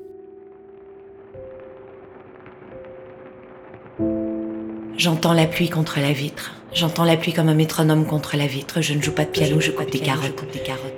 J'entends 4.97 5.31
la 5.31 5.47
pluie 5.47 5.69
contre 5.69 6.01
la 6.01 6.11
vitre. 6.11 6.53
J'entends 6.77 7.05
la 7.05 7.17
pluie 7.17 7.33
comme 7.33 7.49
un 7.49 7.55
métronome 7.55 8.05
contre 8.05 8.37
la 8.37 8.45
vitre. 8.45 8.81
Je 8.81 8.93
ne 8.93 9.01
joue 9.01 9.11
pas 9.11 9.25
de 9.25 9.31
piano, 9.31 9.59
je 9.59 9.71
coupe 9.71 9.89
des 9.89 9.97
carottes. 9.97 10.45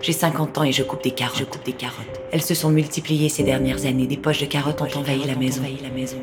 J'ai 0.01 0.11
50 0.11 0.57
ans 0.57 0.63
et 0.65 0.73
je 0.73 0.83
coupe 0.83 1.01
des 1.01 1.11
carottes. 1.11 1.39
Je 1.39 1.45
coupe 1.45 1.65
des 1.65 1.71
carottes. 1.71 2.19
Elles 2.33 2.41
se 2.41 2.53
sont 2.53 2.69
multipliées 2.69 3.29
ces 3.29 3.43
dernières 3.43 3.85
années. 3.85 4.05
Des 4.05 4.17
poches 4.17 4.41
de 4.41 4.45
carottes 4.45 4.81
ont 4.81 4.99
envahi 4.99 5.25
la 5.25 5.35
maison. 5.35 5.61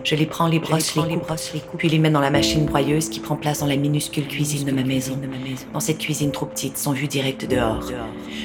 Je 0.05 0.15
les 0.15 0.27
prends, 0.27 0.47
les 0.47 0.59
brosses, 0.59 0.95
les 0.95 1.03
coupe, 1.61 1.79
puis 1.79 1.89
les 1.89 1.99
mets 1.99 2.11
dans 2.11 2.21
la 2.21 2.31
machine 2.31 2.67
broyeuse 2.67 3.09
qui 3.09 3.19
prend 3.19 3.37
place 3.37 3.61
dans 3.61 3.67
la 3.67 3.77
minuscule 3.77 4.29
cuisine 4.29 4.67
de 4.67 4.73
ma 4.73 4.83
maison. 4.83 5.19
Dans 5.73 5.81
cette 5.81 5.99
cuisine 5.99 6.33
trop 6.33 6.45
petite, 6.45 6.77
sans 6.77 6.93
vue 6.93 7.09
directe 7.09 7.49
dehors. 7.49 7.91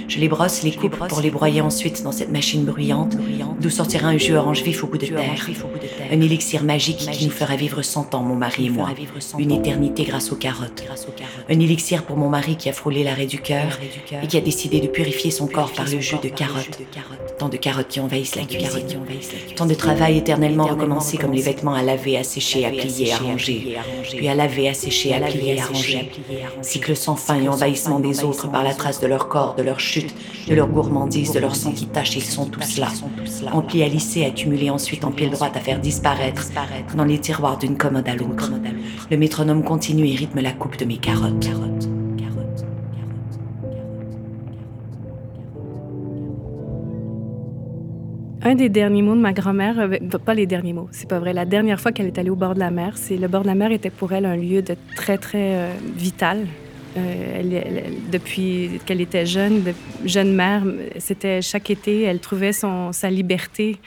Je 0.08 0.18
les 0.18 0.30
brosse, 0.30 0.64
les 0.64 0.72
coupe 0.72 0.96
pour 0.96 1.20
les 1.20 1.30
broyer 1.30 1.60
ensuite 1.60 2.04
dans 2.04 2.14
cette 2.14 2.32
machine 2.32 2.64
bruyante, 2.64 3.18
d'où 3.60 3.70
sortira 3.70 4.08
un 4.08 4.18
jus 4.18 4.36
orange 4.36 4.64
vif 4.64 4.82
au 4.86 4.88
bout 4.88 4.98
de 4.98 5.08
terre. 5.08 5.46
Un 6.10 6.22
élixir 6.22 6.64
magique 6.64 7.00
qui 7.12 7.26
nous 7.26 7.32
fera 7.32 7.58
vivre 7.58 7.82
100 7.82 8.16
ans, 8.16 8.22
mon 8.22 8.36
mari 8.36 8.68
et 8.68 8.70
moi. 8.70 8.90
Une 9.38 9.52
éternité 9.52 10.04
grâce 10.04 10.32
aux 10.32 10.38
carottes. 10.38 10.86
Un 11.50 11.60
élixir 11.60 12.04
pour 12.04 12.18
mon 12.18 12.30
mari 12.30 12.56
qui 12.56 12.70
a 12.70 12.74
frôlé 12.74 13.04
l'arrêt 13.04 13.26
du 13.26 13.40
cœur 13.40 13.80
et 14.22 14.28
qui 14.28 14.38
a 14.38 14.42
décidé 14.42 14.80
de 14.80 14.88
purifier 14.88 15.32
son 15.32 15.48
corps 15.48 15.72
par 15.72 15.86
le 15.86 16.00
jus 16.00 16.18
de 16.22 16.30
carottes. 16.30 16.80
Tant 17.38 17.50
de 17.50 17.58
carottes 17.58 17.88
qui 17.88 18.00
envahissent 18.00 18.36
la 18.36 18.44
cuisine. 18.44 19.06
Tant 19.56 19.66
de 19.66 19.74
travail 19.74 20.18
éternellement 20.18 20.66
recommencé 20.66 21.18
comme 21.18 21.34
les 21.34 21.42
vêtements 21.42 21.74
à 21.74 21.84
laver, 21.84 22.18
à 22.18 22.24
sécher, 22.24 22.66
à 22.66 22.70
plier, 22.70 23.14
à 23.14 23.18
ranger. 23.18 23.78
Puis 24.16 24.28
à 24.28 24.36
laver, 24.36 24.70
à 24.70 24.74
sécher, 24.74 25.14
à 25.14 25.20
plier, 25.20 25.60
à 25.60 25.66
ranger. 25.66 26.12
Cycle 26.62 26.96
sans 26.96 27.16
fin 27.16 27.42
et 27.42 27.48
envahissement 27.48 28.00
des 28.00 28.24
autres 28.24 28.50
par 28.50 28.64
la 28.64 28.74
trace 28.74 29.00
de 29.00 29.08
leur 29.08 29.28
corps, 29.28 29.56
de 29.56 29.64
leur 29.64 29.80
chute, 29.80 30.14
de 30.48 30.56
leur 30.56 30.68
gourmandise, 30.68 31.32
de 31.32 31.40
leur 31.40 31.56
sang 31.56 31.72
qui 31.72 31.88
tâche. 31.88 32.16
Ils 32.16 32.24
sont 32.24 32.46
tous 32.46 32.78
là. 32.78 32.88
Emplis 33.52 33.84
à 33.84 33.88
lisser, 33.88 34.26
accumulés 34.26 34.70
ensuite 34.70 35.04
en 35.04 35.12
pile 35.12 35.32
droite 35.32 35.56
à 35.56 35.60
faire 35.60 35.80
disparaître 35.80 36.48
dans 36.96 37.06
les 37.06 37.20
tiroirs 37.20 37.58
d'une 37.58 37.78
commode 37.78 38.08
à 38.08 38.16
l'autre. 38.16 38.52
Le 39.10 39.18
métronome 39.18 39.64
continue 39.64 40.08
et 40.08 40.16
rythme 40.16 40.42
la 40.42 40.52
coupe 40.52 40.78
de 40.82 40.86
mes 40.86 40.98
carottes. 40.98 41.48
Un 48.44 48.56
des 48.56 48.70
derniers 48.70 49.04
mots 49.04 49.16
de 49.16 49.22
ma 49.22 49.34
grand-mère, 49.34 49.80
euh, 49.80 50.18
pas 50.26 50.34
les 50.34 50.48
derniers 50.48 50.74
mots, 50.74 50.90
c'est 50.92 51.08
pas 51.08 51.20
vrai. 51.20 51.32
La 51.32 51.46
dernière 51.46 51.80
fois 51.80 51.92
qu'elle 51.92 52.08
est 52.08 52.18
allée 52.18 52.32
au 52.32 52.36
bord 52.36 52.56
de 52.56 52.60
la 52.60 52.72
mer, 52.72 52.94
c'est 52.98 53.16
le 53.16 53.28
bord 53.28 53.44
de 53.44 53.48
la 53.48 53.54
mer 53.54 53.72
était 53.72 53.92
pour 53.92 54.14
elle 54.14 54.26
un 54.26 54.36
lieu 54.36 54.64
de 54.64 54.76
très 54.96 55.20
très 55.20 55.54
euh, 55.56 55.74
vital. 55.96 56.48
Euh, 56.98 57.84
depuis 58.12 58.82
qu'elle 58.88 59.00
était 59.00 59.28
jeune, 59.28 59.64
jeune 60.04 60.34
mère, 60.34 60.64
c'était 60.98 61.44
chaque 61.44 61.70
été, 61.70 62.02
elle 62.02 62.20
trouvait 62.20 62.52
son, 62.52 62.92
sa 62.92 63.12
liberté 63.12 63.78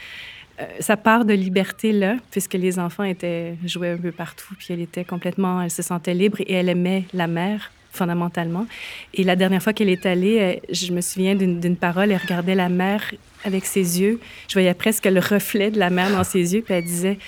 euh, 0.61 0.64
sa 0.80 0.96
part 0.96 1.25
de 1.25 1.34
liberté 1.34 1.92
là, 1.92 2.16
puisque 2.30 2.54
les 2.54 2.78
enfants 2.78 3.04
étaient 3.04 3.56
jouaient 3.64 3.92
un 3.92 3.99
peu 3.99 4.12
partout, 4.12 4.54
puis 4.56 4.68
elle 4.70 4.80
était 4.80 5.04
complètement, 5.04 5.61
elle 5.61 5.70
se 5.70 5.82
sentait 5.82 6.14
libre 6.14 6.40
et 6.40 6.52
elle 6.52 6.68
aimait 6.68 7.04
la 7.12 7.26
mer 7.26 7.73
fondamentalement. 7.90 8.66
Et 9.14 9.25
la 9.25 9.37
dernière 9.37 9.62
fois 9.62 9.73
qu'elle 9.73 9.88
est 9.88 10.06
allée, 10.06 10.38
euh, 10.40 10.73
je 10.73 10.92
me 10.92 11.00
souviens 11.00 11.34
d'une 11.34 11.76
parole, 11.76 12.11
elle 12.11 12.20
regardait 12.20 12.54
la 12.54 12.68
mer 12.68 13.14
avec 13.44 13.64
ses 13.64 14.00
yeux. 14.00 14.20
Je 14.49 14.54
voyais 14.54 14.75
presque 14.75 15.06
le 15.06 15.20
reflet 15.20 15.70
de 15.70 15.78
la 15.78 15.90
mer 15.90 16.11
dans 16.11 16.25
ses 16.25 16.54
yeux, 16.54 16.62
puis 16.62 16.75
elle 16.75 16.84
disait 16.84 17.18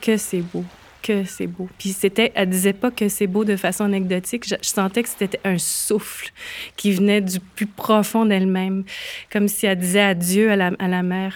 que 0.00 0.16
c'est 0.16 0.40
beau, 0.40 0.64
que 1.04 1.24
c'est 1.24 1.46
beau. 1.46 1.68
Puis 1.78 1.90
c'était, 1.90 2.32
elle 2.34 2.48
disait 2.48 2.72
pas 2.72 2.90
que 2.90 3.08
c'est 3.08 3.26
beau 3.26 3.44
de 3.44 3.56
façon 3.56 3.84
anecdotique. 3.84 4.48
Je, 4.48 4.54
sentais 4.62 5.02
que 5.02 5.08
c'était 5.10 5.38
un 5.44 5.58
souffle 5.58 6.30
qui 6.76 6.92
venait 6.92 7.20
du 7.20 7.40
plus 7.40 7.66
profond 7.66 8.24
d'elle-même, 8.24 8.84
comme 9.30 9.46
si 9.46 9.66
elle 9.66 9.78
disait 9.78 10.00
adieu 10.00 10.50
à 10.50 10.56
la, 10.56 10.72
à 10.78 10.88
la 10.88 11.02
mer. 11.02 11.34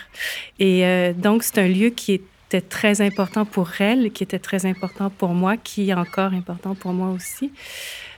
Et 0.58 0.87
euh, 0.87 1.12
donc, 1.12 1.42
c'est 1.42 1.58
un 1.58 1.68
lieu 1.68 1.90
qui 1.90 2.14
était 2.14 2.62
très 2.62 3.02
important 3.02 3.44
pour 3.44 3.70
elle, 3.78 4.10
qui 4.10 4.22
était 4.22 4.38
très 4.38 4.64
important 4.64 5.10
pour 5.10 5.34
moi, 5.34 5.58
qui 5.58 5.90
est 5.90 5.94
encore 5.94 6.32
important 6.32 6.75
pour 6.75 6.94
moi 6.94 7.10
aussi. 7.10 7.52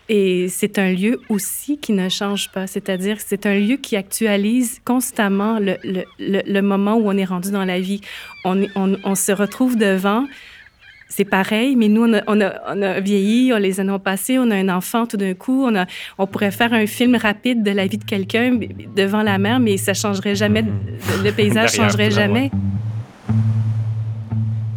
Et 0.09 0.49
c'est 0.49 0.79
un 0.79 0.93
lieu 0.93 1.21
aussi 1.29 1.79
qui 1.79 1.93
ne 1.93 2.09
change 2.09 2.51
pas, 2.51 2.67
c'est-à-dire 2.67 3.19
c'est 3.21 3.47
un 3.47 3.59
lieu 3.59 3.77
qui 3.77 3.97
actualise 3.97 4.81
constamment 4.85 5.59
le, 5.61 5.77
le, 5.85 6.05
le, 6.19 6.63
moment 6.63 6.95
où 6.95 7.09
on 7.09 7.17
est 7.17 7.25
rendu 7.25 7.53
dans 7.53 7.65
la 7.65 7.79
vie. 7.79 8.01
On, 8.45 8.67
on, 8.75 8.97
on 9.05 9.15
se 9.15 9.31
retrouve 9.31 9.77
devant 9.77 10.27
c'est 11.11 11.25
pareil, 11.25 11.75
mais 11.77 11.89
nous, 11.89 12.05
on 12.05 12.15
a, 12.15 12.23
on, 12.29 12.41
a, 12.41 12.53
on 12.75 12.83
a, 12.83 13.01
vieilli, 13.01 13.53
on 13.53 13.59
les 13.59 13.81
années 13.81 13.99
passées, 14.03 14.39
on 14.39 14.51
a 14.51 14.55
un 14.55 14.69
enfant 14.69 15.07
tout 15.07 15.17
d'un 15.17 15.35
coup, 15.35 15.65
on, 15.67 15.75
a, 15.75 15.87
on 16.19 16.27
pourrait 16.27 16.53
faire 16.53 16.73
un 16.73 16.87
film 16.87 17.17
rapide 17.17 17.63
de 17.65 17.73
la 17.73 17.87
vie 17.89 17.99
de 17.99 18.05
quelqu'un 18.05 18.59
devant 18.97 19.23
la 19.23 19.37
mer, 19.37 19.59
mais 19.59 19.77
ça 19.77 19.93
changerait 19.93 20.37
jamais, 20.37 20.63
mm-hmm. 20.63 21.25
le 21.25 21.33
paysage 21.33 21.73
changerait 21.75 22.13
jamais. 22.13 22.51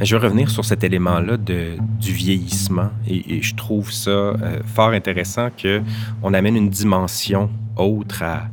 Je 0.01 0.17
vais 0.17 0.25
revenir 0.25 0.49
sur 0.49 0.65
cet 0.65 0.83
élément-là 0.83 1.37
du 1.37 2.11
vieillissement 2.11 2.89
et, 3.07 3.41
je 3.41 3.55
trouve 3.55 3.91
ça 3.91 4.09
euh, 4.09 4.59
fort 4.65 4.89
intéressant 4.89 5.49
qu'on 5.49 6.33
amène 6.33 6.57
une 6.57 6.69
dimension 6.69 7.49
autre 7.77 8.23
à, 8.23 8.47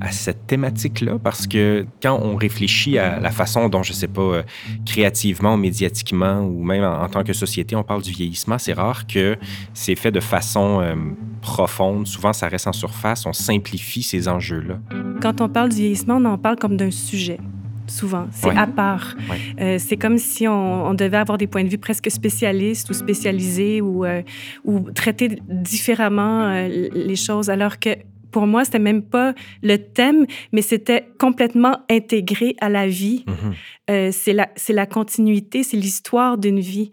à 0.00 0.10
cette 0.12 0.46
thématique-là 0.46 1.18
parce 1.22 1.46
que 1.46 1.86
quand 2.02 2.18
on 2.22 2.36
réfléchit 2.36 2.98
à 2.98 3.20
la 3.20 3.30
façon 3.30 3.68
dont, 3.68 3.82
je 3.82 3.92
sais 3.92 4.08
pas, 4.08 4.22
euh, 4.22 4.42
créativement, 4.86 5.56
médiatiquement 5.56 6.40
ou 6.40 6.62
même 6.62 6.84
en, 6.84 7.08
tant 7.08 7.22
que 7.22 7.32
société, 7.32 7.76
on 7.76 7.82
parle 7.82 8.02
du 8.02 8.10
vieillissement, 8.10 8.58
c'est 8.58 8.72
rare 8.72 9.06
que 9.06 9.36
c'est 9.74 9.94
fait 9.94 10.10
de 10.10 10.20
façon 10.20 10.80
euh, 10.80 10.94
profonde. 11.42 12.06
Souvent, 12.06 12.32
ça 12.32 12.48
reste 12.48 12.66
en 12.66 12.72
surface. 12.72 13.26
On 13.26 13.32
simplifie 13.32 14.02
ces 14.02 14.28
enjeux-là. 14.28 14.78
Quand 15.20 15.40
on 15.40 15.48
parle 15.48 15.68
du 15.68 15.76
vieillissement, 15.76 16.16
on 16.16 16.24
en 16.24 16.38
parle 16.38 16.56
comme 16.56 16.76
d'un 16.76 16.90
sujet 16.90 17.38
souvent. 17.86 18.28
C'est 18.30 18.56
à 18.56 18.68
part. 18.68 19.16
Euh, 19.60 19.76
c'est 19.80 19.96
comme 19.96 20.16
si 20.16 20.46
on, 20.46 20.94
devait 20.94 21.16
avoir 21.16 21.38
des 21.38 21.48
points 21.48 21.64
de 21.64 21.68
vue 21.68 21.78
presque 21.78 22.08
spécialistes 22.08 22.88
ou 22.88 22.92
spécialisés 22.92 23.80
ou, 23.80 24.04
ou 24.64 24.90
traiter 24.92 25.40
différemment 25.48 26.68
les 26.68 27.16
choses, 27.16 27.50
alors 27.50 27.80
que 27.80 27.90
pour 28.30 28.46
moi, 28.46 28.64
c'était 28.64 28.78
même 28.78 29.02
pas 29.02 29.34
le 29.62 29.76
thème, 29.76 30.26
mais 30.52 30.62
c'était 30.62 31.08
complètement 31.18 31.78
intégré 31.90 32.56
à 32.60 32.68
la 32.68 32.86
vie. 32.86 33.24
Mhm. 33.26 33.54
Euh, 33.90 34.10
c'est 34.12 34.32
la, 34.32 34.48
la 34.68 34.86
continuité, 34.86 35.62
c'est 35.62 35.76
l'histoire 35.76 36.38
d'une 36.38 36.60
vie. 36.60 36.90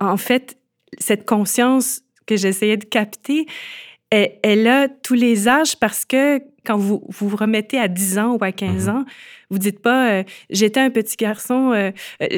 En, 0.00 0.16
fait, 0.16 0.58
cette 0.98 1.26
conscience 1.26 2.00
que 2.26 2.36
j'essayais 2.36 2.78
de 2.78 2.86
capter, 2.86 3.46
elle, 4.10 4.38
elle, 4.42 4.66
a 4.66 4.88
tous 4.88 5.14
les 5.14 5.48
âges 5.48 5.76
parce 5.78 6.04
que 6.06 6.40
quand 6.64 6.76
vous 6.76 7.02
vous, 7.08 7.28
vous 7.28 7.36
remettez 7.36 7.78
à 7.78 7.88
10 7.88 8.18
ans 8.18 8.36
ou 8.40 8.44
à 8.44 8.52
15 8.52 8.88
mhm. 8.88 8.94
ans, 8.94 9.04
vous 9.50 9.58
dites 9.58 9.80
pas 9.80 10.10
euh, 10.10 10.22
j'étais 10.50 10.80
un 10.80 10.90
petit 10.90 11.16
garçon. 11.16 11.72
Euh, 11.72 11.90
euh, 12.22 12.28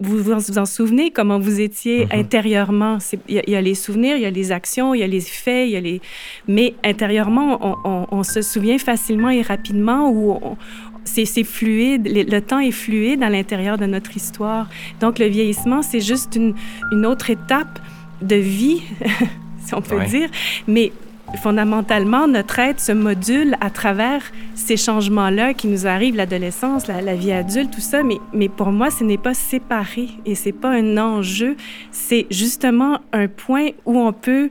vous, 0.00 0.18
vous 0.18 0.58
en 0.58 0.66
souvenez 0.66 1.10
comment 1.10 1.38
vous 1.38 1.60
étiez 1.60 2.06
mhm. 2.06 2.12
intérieurement? 2.12 2.98
Il 3.28 3.42
y, 3.46 3.56
a 3.56 3.60
les 3.60 3.74
souvenirs, 3.74 4.16
il 4.16 4.22
y 4.22 4.26
a 4.26 4.30
les 4.30 4.52
actions, 4.52 4.94
il 4.94 5.00
y 5.00 5.04
a 5.04 5.06
les 5.06 5.20
faits, 5.20 5.68
il 5.68 5.72
y 5.72 5.76
a 5.76 5.80
les. 5.80 6.00
Mais 6.48 6.74
intérieurement, 6.84 7.58
on, 7.84 8.06
on, 8.10 8.22
se 8.22 8.42
souvient 8.42 8.78
facilement 8.78 9.30
et 9.30 9.42
rapidement 9.42 10.10
ou 10.10 10.56
c'est 11.04 11.44
fluide, 11.44 12.08
le, 12.08 12.40
temps 12.40 12.60
est 12.60 12.70
fluide 12.70 13.22
à 13.22 13.30
l'intérieur 13.30 13.78
de 13.78 13.86
notre 13.86 14.16
histoire. 14.16 14.68
Donc 15.00 15.18
le 15.18 15.26
vieillissement, 15.26 15.82
c'est 15.82 16.00
juste 16.00 16.36
une, 16.36 16.54
une, 16.92 17.06
autre 17.06 17.30
étape 17.30 17.80
de 18.20 18.36
vie, 18.36 18.82
si 19.64 19.74
on 19.74 19.82
peut 19.82 20.04
dire, 20.04 20.30
mais 20.66 20.92
fondamentalement, 21.36 22.26
notre 22.28 22.58
être 22.58 22.80
se 22.80 22.92
module 22.92 23.56
à 23.60 23.70
travers 23.70 24.22
ces 24.54 24.76
changements-là 24.76 25.54
qui 25.54 25.66
nous 25.66 25.86
arrivent, 25.86 26.16
l'adolescence, 26.16 26.86
la, 26.86 27.14
vie 27.14 27.32
adulte, 27.32 27.72
tout 27.72 27.80
ça. 27.80 28.02
Mais, 28.02 28.18
mais 28.32 28.48
pour 28.48 28.72
moi, 28.72 28.90
ce 28.90 29.04
n'est 29.04 29.18
pas 29.18 29.34
séparé 29.34 30.08
et 30.24 30.34
c'est 30.34 30.52
pas 30.52 30.70
un 30.70 30.98
enjeu. 30.98 31.56
C'est 31.90 32.26
justement 32.30 33.00
un 33.12 33.28
point 33.28 33.70
où 33.86 33.98
on 33.98 34.12
peut 34.12 34.50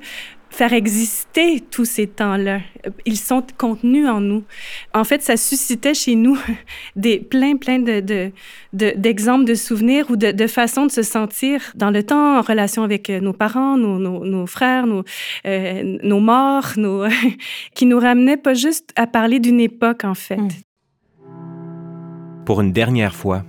faire 0.52 0.74
exister 0.74 1.62
tous 1.72 1.86
ces 1.86 2.08
temps-là. 2.08 2.60
Ils 3.06 3.18
sont 3.18 3.44
contenus 3.58 4.08
en 4.08 4.20
nous. 4.20 4.44
En 4.94 5.06
fait, 5.06 5.22
ça 5.22 5.38
suscitait 5.38 5.94
chez 5.94 6.16
nous 6.16 6.38
des 6.96 7.20
plein, 7.20 7.56
plein 7.56 7.80
de, 7.80 8.32
d'exemples 8.74 9.46
de, 9.46 9.56
souvenirs 9.56 10.06
ou 10.10 10.18
de, 10.18 10.32
de 10.32 10.48
façons 10.48 10.86
de 10.86 10.92
se 10.92 11.04
sentir 11.04 11.62
dans 11.76 11.90
le 11.90 12.04
temps 12.04 12.38
en 12.38 12.42
relation 12.42 12.84
avec 12.84 13.10
euh, 13.10 13.22
nos 13.22 13.34
parents, 13.34 13.78
nos, 13.78 13.98
nos, 13.98 14.46
frères, 14.46 14.88
nos, 14.88 15.04
euh, 15.48 15.98
nos 16.04 16.20
morts, 16.20 16.74
nos, 16.76 17.06
qui 17.74 17.86
nous 17.86 18.00
ramenaient 18.00 18.38
pas 18.38 18.54
juste 18.54 18.92
à 18.98 19.08
parler 19.08 19.40
d'une 19.40 19.62
époque, 19.62 20.04
en 20.04 20.16
fait. 20.16 20.38
Mm. 20.38 20.50
Pour 22.46 22.60
une 22.60 22.74
dernière 22.74 23.16
fois, 23.16 23.44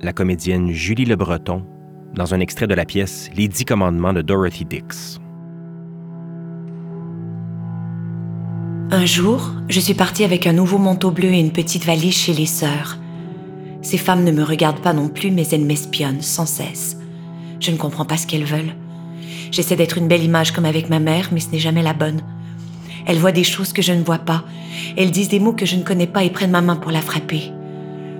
la 0.00 0.12
comédienne 0.12 0.72
Julie 0.72 1.04
Le 1.04 1.14
Breton, 1.14 1.64
dans 2.14 2.34
un 2.34 2.40
extrait 2.40 2.66
de 2.66 2.74
la 2.74 2.84
pièce 2.84 3.30
Les 3.36 3.46
Dix 3.46 3.64
Commandements 3.64 4.12
de 4.12 4.22
Dorothy 4.22 4.64
Dix. 4.64 5.20
Un 8.92 9.06
jour, 9.06 9.52
je 9.68 9.78
suis 9.78 9.94
partie 9.94 10.24
avec 10.24 10.48
un 10.48 10.52
nouveau 10.52 10.76
manteau 10.76 11.12
bleu 11.12 11.28
et 11.28 11.38
une 11.38 11.52
petite 11.52 11.84
valise 11.84 12.16
chez 12.16 12.32
les 12.32 12.46
sœurs. 12.46 12.98
Ces 13.82 13.98
femmes 13.98 14.24
ne 14.24 14.32
me 14.32 14.42
regardent 14.42 14.80
pas 14.80 14.92
non 14.92 15.08
plus, 15.08 15.30
mais 15.30 15.46
elles 15.52 15.64
m'espionnent 15.64 16.22
sans 16.22 16.44
cesse. 16.44 16.96
Je 17.60 17.70
ne 17.70 17.76
comprends 17.76 18.04
pas 18.04 18.16
ce 18.16 18.26
qu'elles 18.26 18.44
veulent. 18.44 18.74
J'essaie 19.52 19.76
d'être 19.76 19.96
une 19.96 20.08
belle 20.08 20.24
image 20.24 20.50
comme 20.50 20.64
avec 20.64 20.90
ma 20.90 20.98
mère, 20.98 21.28
mais 21.30 21.38
ce 21.38 21.50
n'est 21.50 21.60
jamais 21.60 21.84
la 21.84 21.92
bonne. 21.92 22.20
Elles 23.06 23.18
voient 23.18 23.30
des 23.30 23.44
choses 23.44 23.72
que 23.72 23.80
je 23.80 23.92
ne 23.92 24.02
vois 24.02 24.18
pas. 24.18 24.42
Elles 24.96 25.12
disent 25.12 25.28
des 25.28 25.38
mots 25.38 25.52
que 25.52 25.66
je 25.66 25.76
ne 25.76 25.84
connais 25.84 26.08
pas 26.08 26.24
et 26.24 26.30
prennent 26.30 26.50
ma 26.50 26.60
main 26.60 26.74
pour 26.74 26.90
la 26.90 27.00
frapper. 27.00 27.52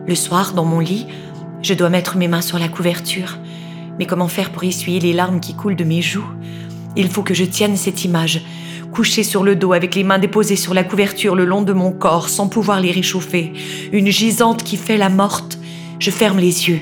Le 0.06 0.14
soir, 0.14 0.52
dans 0.52 0.64
mon 0.64 0.78
lit, 0.78 1.08
je 1.62 1.74
dois 1.74 1.90
mettre 1.90 2.16
mes 2.16 2.28
mains 2.28 2.42
sur 2.42 2.60
la 2.60 2.68
couverture. 2.68 3.38
Mais 3.98 4.06
comment 4.06 4.28
faire 4.28 4.50
pour 4.50 4.62
essuyer 4.62 5.00
les 5.00 5.14
larmes 5.14 5.40
qui 5.40 5.54
coulent 5.54 5.74
de 5.74 5.82
mes 5.82 6.00
joues? 6.00 6.30
Il 6.94 7.08
faut 7.08 7.24
que 7.24 7.34
je 7.34 7.44
tienne 7.44 7.76
cette 7.76 8.04
image, 8.04 8.42
couché 8.92 9.22
sur 9.22 9.44
le 9.44 9.56
dos 9.56 9.72
avec 9.72 9.94
les 9.94 10.04
mains 10.04 10.18
déposées 10.18 10.56
sur 10.56 10.74
la 10.74 10.84
couverture 10.84 11.34
le 11.34 11.44
long 11.44 11.62
de 11.62 11.72
mon 11.72 11.92
corps 11.92 12.28
sans 12.28 12.48
pouvoir 12.48 12.80
les 12.80 12.90
réchauffer, 12.90 13.52
une 13.92 14.08
gisante 14.08 14.62
qui 14.62 14.76
fait 14.76 14.96
la 14.96 15.08
morte, 15.08 15.58
je 15.98 16.10
ferme 16.10 16.38
les 16.38 16.68
yeux. 16.68 16.80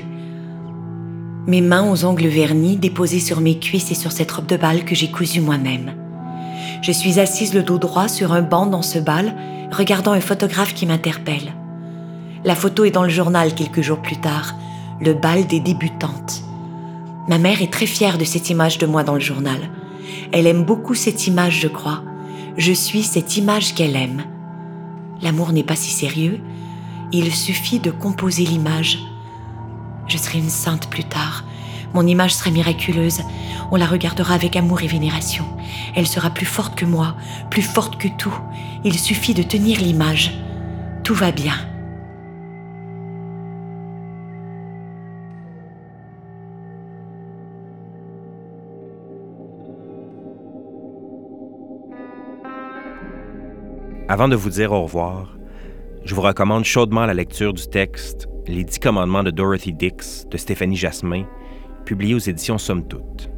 Mes 1.47 1.61
mains 1.61 1.89
aux 1.89 2.05
ongles 2.05 2.27
vernis 2.27 2.77
déposées 2.77 3.19
sur 3.19 3.41
mes 3.41 3.59
cuisses 3.59 3.91
et 3.91 3.95
sur 3.95 4.11
cette 4.11 4.31
robe 4.31 4.45
de 4.45 4.57
bal 4.57 4.85
que 4.85 4.95
j'ai 4.95 5.09
cousue 5.09 5.41
moi-même. 5.41 5.93
Je 6.81 6.91
suis 6.91 7.19
assise 7.19 7.53
le 7.53 7.63
dos 7.63 7.77
droit 7.77 8.07
sur 8.07 8.33
un 8.33 8.41
banc 8.41 8.65
dans 8.65 8.81
ce 8.81 8.99
bal, 8.99 9.35
regardant 9.71 10.11
un 10.11 10.21
photographe 10.21 10.73
qui 10.73 10.85
m'interpelle. 10.85 11.53
La 12.45 12.55
photo 12.55 12.85
est 12.85 12.91
dans 12.91 13.03
le 13.03 13.09
journal 13.09 13.53
quelques 13.53 13.81
jours 13.81 14.01
plus 14.01 14.17
tard, 14.17 14.55
le 15.01 15.13
bal 15.13 15.47
des 15.47 15.59
débutantes. 15.59 16.43
Ma 17.27 17.37
mère 17.37 17.61
est 17.61 17.71
très 17.71 17.85
fière 17.85 18.17
de 18.17 18.23
cette 18.23 18.49
image 18.49 18.77
de 18.77 18.85
moi 18.85 19.03
dans 19.03 19.15
le 19.15 19.19
journal. 19.19 19.59
Elle 20.31 20.47
aime 20.47 20.63
beaucoup 20.63 20.93
cette 20.93 21.27
image, 21.27 21.59
je 21.59 21.67
crois. 21.67 22.03
Je 22.57 22.73
suis 22.73 23.03
cette 23.03 23.37
image 23.37 23.73
qu'elle 23.73 23.95
aime. 23.95 24.23
L'amour 25.21 25.51
n'est 25.51 25.63
pas 25.63 25.75
si 25.75 25.91
sérieux. 25.91 26.41
Il 27.11 27.33
suffit 27.33 27.79
de 27.79 27.91
composer 27.91 28.43
l'image. 28.43 28.99
Je 30.07 30.17
serai 30.17 30.39
une 30.39 30.49
sainte 30.49 30.89
plus 30.89 31.03
tard. 31.03 31.43
Mon 31.93 32.05
image 32.05 32.35
sera 32.35 32.51
miraculeuse. 32.51 33.21
On 33.71 33.75
la 33.75 33.85
regardera 33.85 34.33
avec 34.33 34.55
amour 34.55 34.81
et 34.81 34.87
vénération. 34.87 35.45
Elle 35.95 36.07
sera 36.07 36.29
plus 36.29 36.45
forte 36.45 36.75
que 36.75 36.85
moi, 36.85 37.15
plus 37.49 37.61
forte 37.61 37.97
que 37.97 38.07
tout. 38.07 38.37
Il 38.83 38.97
suffit 38.97 39.33
de 39.33 39.43
tenir 39.43 39.79
l'image. 39.79 40.39
Tout 41.03 41.15
va 41.15 41.31
bien. 41.31 41.55
Avant 54.11 54.27
de 54.27 54.35
vous 54.35 54.49
dire 54.49 54.71
au 54.71 54.81
revoir, 54.81 55.37
je 56.03 56.15
vous 56.15 56.21
recommande 56.21 56.65
chaudement 56.65 57.05
la 57.05 57.13
lecture 57.13 57.53
du 57.53 57.67
texte 57.67 58.27
Les 58.47 58.63
Dix 58.63 58.79
Commandements 58.79 59.21
de 59.21 59.29
Dorothy 59.29 59.71
Dix 59.71 60.25
de 60.27 60.35
Stéphanie 60.35 60.75
Jasmin, 60.75 61.25
publié 61.85 62.15
aux 62.15 62.17
éditions 62.17 62.57
Somme 62.57 62.87
Toute. 62.87 63.29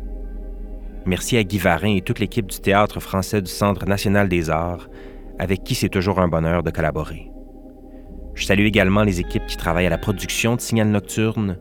Merci 1.05 1.35
à 1.35 1.43
Guy 1.43 1.57
Varin 1.57 1.97
et 1.97 2.01
toute 2.01 2.19
l'équipe 2.19 2.49
du 2.49 2.61
Théâtre 2.61 3.01
français 3.01 3.41
du 3.41 3.51
Centre 3.51 3.85
national 3.85 4.29
des 4.29 4.49
arts, 4.49 4.87
avec 5.39 5.65
qui 5.65 5.75
c'est 5.75 5.89
toujours 5.89 6.21
un 6.21 6.29
bonheur 6.29 6.63
de 6.63 6.71
collaborer. 6.71 7.29
Je 8.33 8.45
salue 8.45 8.65
également 8.65 9.03
les 9.03 9.19
équipes 9.19 9.47
qui 9.47 9.57
travaillent 9.57 9.87
à 9.87 9.89
la 9.89 9.97
production 9.97 10.55
de 10.55 10.61
Signal 10.61 10.87
Nocturne, 10.87 11.57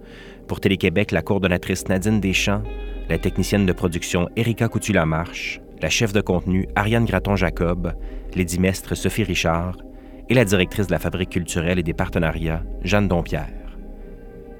pour 0.46 0.60
Télé-Québec, 0.60 1.10
la 1.10 1.22
coordonnatrice 1.22 1.88
Nadine 1.88 2.20
Deschamps, 2.20 2.62
la 3.08 3.18
technicienne 3.18 3.66
de 3.66 3.72
production 3.72 4.28
Erika 4.36 4.68
Coutu-Lamarche, 4.68 5.60
la 5.82 5.88
chef 5.88 6.12
de 6.12 6.20
contenu 6.20 6.66
Ariane 6.76 7.06
Graton-Jacob, 7.06 7.92
les 8.34 8.44
dimestres 8.44 8.94
Sophie 8.94 9.24
Richard 9.24 9.76
et 10.28 10.34
la 10.34 10.44
directrice 10.44 10.86
de 10.86 10.92
la 10.92 10.98
Fabrique 10.98 11.30
culturelle 11.30 11.78
et 11.78 11.82
des 11.82 11.94
partenariats, 11.94 12.62
Jeanne 12.82 13.08
Dompierre. 13.08 13.78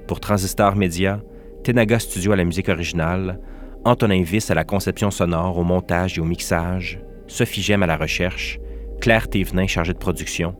Pour 0.07 0.19
Transistor 0.19 0.75
Média, 0.75 1.21
Tenaga 1.63 1.99
Studio 1.99 2.31
à 2.31 2.35
la 2.35 2.43
musique 2.43 2.69
originale, 2.69 3.39
Antonin 3.85 4.23
Viss 4.23 4.51
à 4.51 4.55
la 4.55 4.63
conception 4.63 5.11
sonore, 5.11 5.57
au 5.57 5.63
montage 5.63 6.17
et 6.17 6.21
au 6.21 6.25
mixage, 6.25 6.99
Sophie 7.27 7.61
Gem 7.61 7.83
à 7.83 7.87
la 7.87 7.97
recherche, 7.97 8.59
Claire 8.99 9.27
Thévenin 9.27 9.67
chargée 9.67 9.93
de 9.93 9.97
production, 9.99 10.55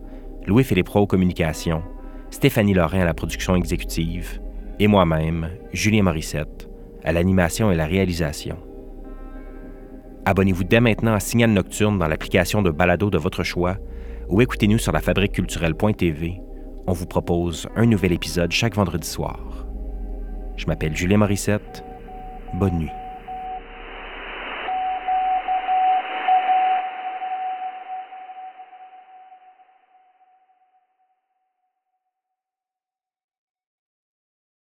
Louis-Philippe 0.45 0.95
aux 0.95 1.08
communications, 1.08 1.84
Stéphanie 2.30 2.74
Lorrain 2.74 3.02
à 3.02 3.06
la 3.06 3.13
production 3.13 3.56
exécutive 3.56 4.39
et 4.80 4.88
moi-même, 4.88 5.50
Julien 5.74 6.04
Morissette, 6.04 6.69
à 7.04 7.12
l'animation 7.12 7.71
et 7.71 7.76
la 7.76 7.86
réalisation. 7.86 8.58
Abonnez-vous 10.25 10.63
dès 10.63 10.79
maintenant 10.79 11.13
à 11.13 11.19
Signal 11.19 11.49
Nocturne 11.49 11.97
dans 11.97 12.07
l'application 12.07 12.62
de 12.62 12.69
balado 12.69 13.10
de 13.10 13.17
votre 13.17 13.43
choix 13.43 13.77
ou 14.29 14.41
écoutez-nous 14.41 14.77
sur 14.77 14.91
la 14.91 15.01
fabriqueculturelle.tv. 15.01 16.41
On 16.88 16.93
vous 16.93 17.07
propose 17.07 17.67
un 17.75 17.86
nouvel 17.86 18.12
épisode 18.12 18.51
chaque 18.51 18.75
vendredi 18.75 19.07
soir. 19.07 19.65
Je 20.57 20.67
m'appelle 20.67 20.95
Julien 20.95 21.17
Morissette. 21.17 21.84
Bonne 22.53 22.77
nuit. 22.79 23.01